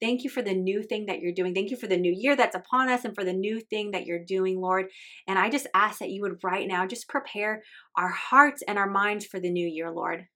Thank 0.00 0.24
you 0.24 0.30
for 0.30 0.40
the 0.40 0.54
new 0.54 0.82
thing 0.82 1.06
that 1.06 1.20
you're 1.20 1.34
doing. 1.34 1.54
Thank 1.54 1.70
you 1.70 1.76
for 1.76 1.86
the 1.86 1.98
new 1.98 2.12
year 2.12 2.34
that's 2.34 2.56
upon 2.56 2.88
us 2.88 3.04
and 3.04 3.14
for 3.14 3.22
the 3.22 3.34
new 3.34 3.60
thing 3.60 3.90
that 3.90 4.06
you're 4.06 4.24
doing, 4.24 4.58
Lord. 4.58 4.86
And 5.28 5.38
I 5.38 5.50
just 5.50 5.66
ask 5.74 5.98
that 5.98 6.08
you 6.08 6.22
would 6.22 6.42
right 6.42 6.66
now 6.66 6.86
just 6.86 7.08
prepare 7.08 7.62
our 7.98 8.08
hearts 8.08 8.62
and 8.66 8.78
our 8.78 8.88
minds 8.88 9.26
for 9.26 9.38
the 9.38 9.50
new 9.50 9.68
year, 9.68 9.90
Lord. 9.90 10.26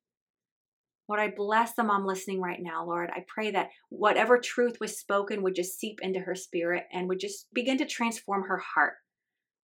Lord, 1.09 1.21
I 1.21 1.33
bless 1.37 1.75
the 1.75 1.85
mom 1.85 2.07
listening 2.07 2.41
right 2.41 2.61
now, 2.61 2.85
Lord. 2.85 3.11
I 3.11 3.25
pray 3.29 3.51
that 3.51 3.71
whatever 3.91 4.39
truth 4.39 4.79
was 4.81 4.99
spoken 4.99 5.43
would 5.43 5.55
just 5.55 5.79
seep 5.79 6.01
into 6.03 6.21
her 6.21 6.35
spirit 6.35 6.85
and 6.93 7.09
would 7.09 7.21
just 7.21 7.47
begin 7.53 7.77
to 7.79 7.87
transform 7.87 8.45
her 8.45 8.59
heart. 8.59 8.95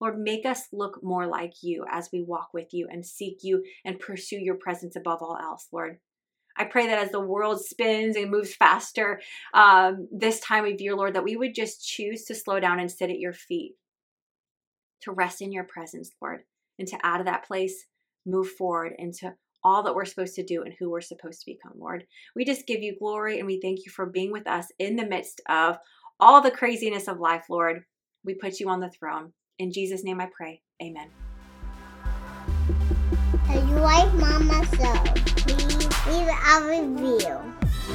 Lord, 0.01 0.19
make 0.19 0.45
us 0.45 0.65
look 0.73 1.03
more 1.03 1.27
like 1.27 1.55
you 1.63 1.85
as 1.91 2.11
we 2.13 2.23
walk 2.23 2.51
with 2.53 2.73
you 2.73 2.89
and 2.91 3.05
seek 3.05 3.39
you 3.43 3.63
and 3.85 3.99
pursue 3.99 4.39
your 4.39 4.57
presence 4.57 4.97
above 4.97 5.23
all 5.23 5.39
else, 5.41 5.69
Lord. 5.73 5.99
I 6.57 6.65
pray 6.65 6.87
that 6.89 6.99
as 6.99 7.11
the 7.11 7.21
world 7.21 7.65
spins 7.65 8.17
and 8.17 8.31
moves 8.31 8.55
faster 8.55 9.21
um, 9.55 10.09
this 10.11 10.41
time 10.41 10.67
of 10.67 10.81
year, 10.81 10.95
Lord, 10.95 11.15
that 11.15 11.25
we 11.25 11.37
would 11.37 11.55
just 11.55 11.87
choose 11.87 12.25
to 12.25 12.35
slow 12.35 12.61
down 12.61 12.81
and 12.81 12.91
sit 12.91 13.09
at 13.09 13.19
your 13.19 13.33
feet, 13.33 13.77
to 15.03 15.13
rest 15.13 15.41
in 15.41 15.53
your 15.53 15.65
presence, 15.65 16.11
Lord, 16.21 16.43
and 16.79 16.89
to 16.89 16.99
out 17.03 17.21
of 17.21 17.27
that 17.27 17.47
place 17.47 17.87
move 18.27 18.51
forward 18.51 18.95
into 18.99 19.35
all 19.63 19.83
that 19.83 19.95
we're 19.95 20.05
supposed 20.05 20.35
to 20.37 20.45
do 20.45 20.63
and 20.63 20.75
who 20.79 20.91
we're 20.91 21.01
supposed 21.01 21.41
to 21.41 21.53
become, 21.53 21.79
Lord. 21.79 22.05
We 22.35 22.45
just 22.45 22.67
give 22.67 22.83
you 22.83 22.97
glory 22.99 23.39
and 23.39 23.47
we 23.47 23.61
thank 23.61 23.81
you 23.85 23.93
for 23.93 24.07
being 24.07 24.33
with 24.33 24.47
us 24.47 24.67
in 24.79 24.97
the 24.97 25.07
midst 25.07 25.41
of 25.49 25.79
all 26.19 26.41
the 26.41 26.51
craziness 26.51 27.09
of 27.09 27.19
life, 27.19 27.45
Lord. 27.49 27.83
We 28.25 28.35
put 28.35 28.61
you 28.61 28.69
on 28.69 28.81
the 28.81 28.91
throne. 28.91 29.33
In 29.59 29.73
Jesus' 29.73 30.05
name 30.05 30.21
I 30.21 30.29
pray. 30.35 30.63
Amen. 30.83 31.09
If 33.49 33.69
you 33.69 33.77
like 33.77 34.13
Mama 34.15 34.65
So, 34.77 34.93
please 35.43 36.07
leave 36.07 36.29
a 36.29 36.63
review. 36.67 37.39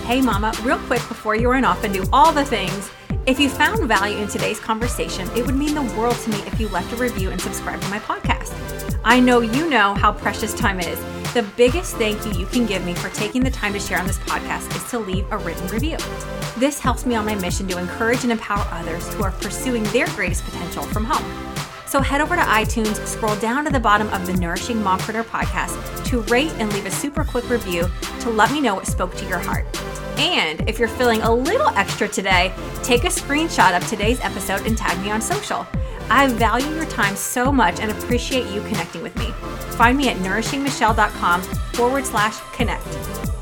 Hey, 0.05 0.21
Mama, 0.21 0.53
real 0.61 0.77
quick 0.79 1.01
before 1.07 1.35
you 1.35 1.49
run 1.49 1.65
off 1.65 1.83
and 1.83 1.93
do 1.93 2.05
all 2.11 2.31
the 2.31 2.45
things, 2.45 2.91
if 3.25 3.39
you 3.39 3.49
found 3.49 3.87
value 3.87 4.17
in 4.17 4.27
today's 4.27 4.59
conversation, 4.59 5.27
it 5.35 5.45
would 5.45 5.55
mean 5.55 5.73
the 5.73 5.81
world 5.97 6.15
to 6.15 6.29
me 6.29 6.37
if 6.39 6.59
you 6.59 6.67
left 6.69 6.93
a 6.93 6.95
review 6.95 7.31
and 7.31 7.41
subscribed 7.41 7.81
to 7.81 7.89
my 7.89 7.99
podcast. 7.99 8.74
I 9.07 9.19
know 9.19 9.41
you 9.41 9.69
know 9.69 9.93
how 9.93 10.11
precious 10.11 10.51
time 10.53 10.79
is 10.79 10.99
the 11.35 11.43
biggest 11.57 11.97
thank 11.97 12.25
you 12.25 12.31
you 12.31 12.45
can 12.45 12.65
give 12.65 12.83
me 12.85 12.95
for 12.95 13.09
taking 13.09 13.43
the 13.43 13.51
time 13.51 13.73
to 13.73 13.79
share 13.79 13.99
on 13.99 14.07
this 14.07 14.17
podcast 14.19 14.73
is 14.75 14.89
to 14.89 14.97
leave 14.97 15.29
a 15.31 15.37
written 15.37 15.67
review. 15.67 15.97
This 16.57 16.79
helps 16.79 17.05
me 17.05 17.13
on 17.13 17.25
my 17.25 17.35
mission 17.35 17.67
to 17.67 17.77
encourage 17.77 18.23
and 18.23 18.31
empower 18.31 18.65
others 18.71 19.13
who 19.13 19.23
are 19.23 19.31
pursuing 19.31 19.83
their 19.85 20.07
greatest 20.15 20.45
potential 20.45 20.83
from 20.83 21.03
home. 21.03 21.55
So 21.85 22.01
head 22.01 22.21
over 22.21 22.37
to 22.37 22.41
iTunes, 22.41 23.05
scroll 23.05 23.35
down 23.35 23.65
to 23.65 23.71
the 23.71 23.81
bottom 23.81 24.07
of 24.09 24.25
the 24.25 24.33
Nourishing 24.33 24.77
Mompreneur 24.77 25.23
podcast 25.25 26.05
to 26.05 26.21
rate 26.21 26.53
and 26.53 26.71
leave 26.73 26.85
a 26.85 26.91
super 26.91 27.25
quick 27.25 27.49
review 27.49 27.89
to 28.21 28.29
let 28.29 28.51
me 28.51 28.61
know 28.61 28.73
what 28.73 28.87
spoke 28.87 29.13
to 29.15 29.27
your 29.27 29.39
heart. 29.39 29.65
And 30.17 30.67
if 30.69 30.79
you're 30.79 30.87
feeling 30.87 31.21
a 31.21 31.31
little 31.31 31.67
extra 31.75 32.07
today, 32.07 32.53
take 32.81 33.03
a 33.03 33.09
screenshot 33.09 33.75
of 33.75 33.85
today's 33.87 34.21
episode 34.21 34.65
and 34.65 34.77
tag 34.77 34.97
me 35.03 35.11
on 35.11 35.21
social. 35.21 35.67
I 36.09 36.27
value 36.27 36.73
your 36.75 36.85
time 36.85 37.15
so 37.15 37.51
much 37.51 37.79
and 37.79 37.91
appreciate 37.91 38.47
you 38.53 38.61
connecting 38.61 39.01
with 39.01 39.15
me. 39.17 39.31
Find 39.77 39.97
me 39.97 40.09
at 40.09 40.17
nourishingmichelle.com 40.17 41.41
forward 41.73 42.05
slash 42.05 42.39
connect. 42.53 43.34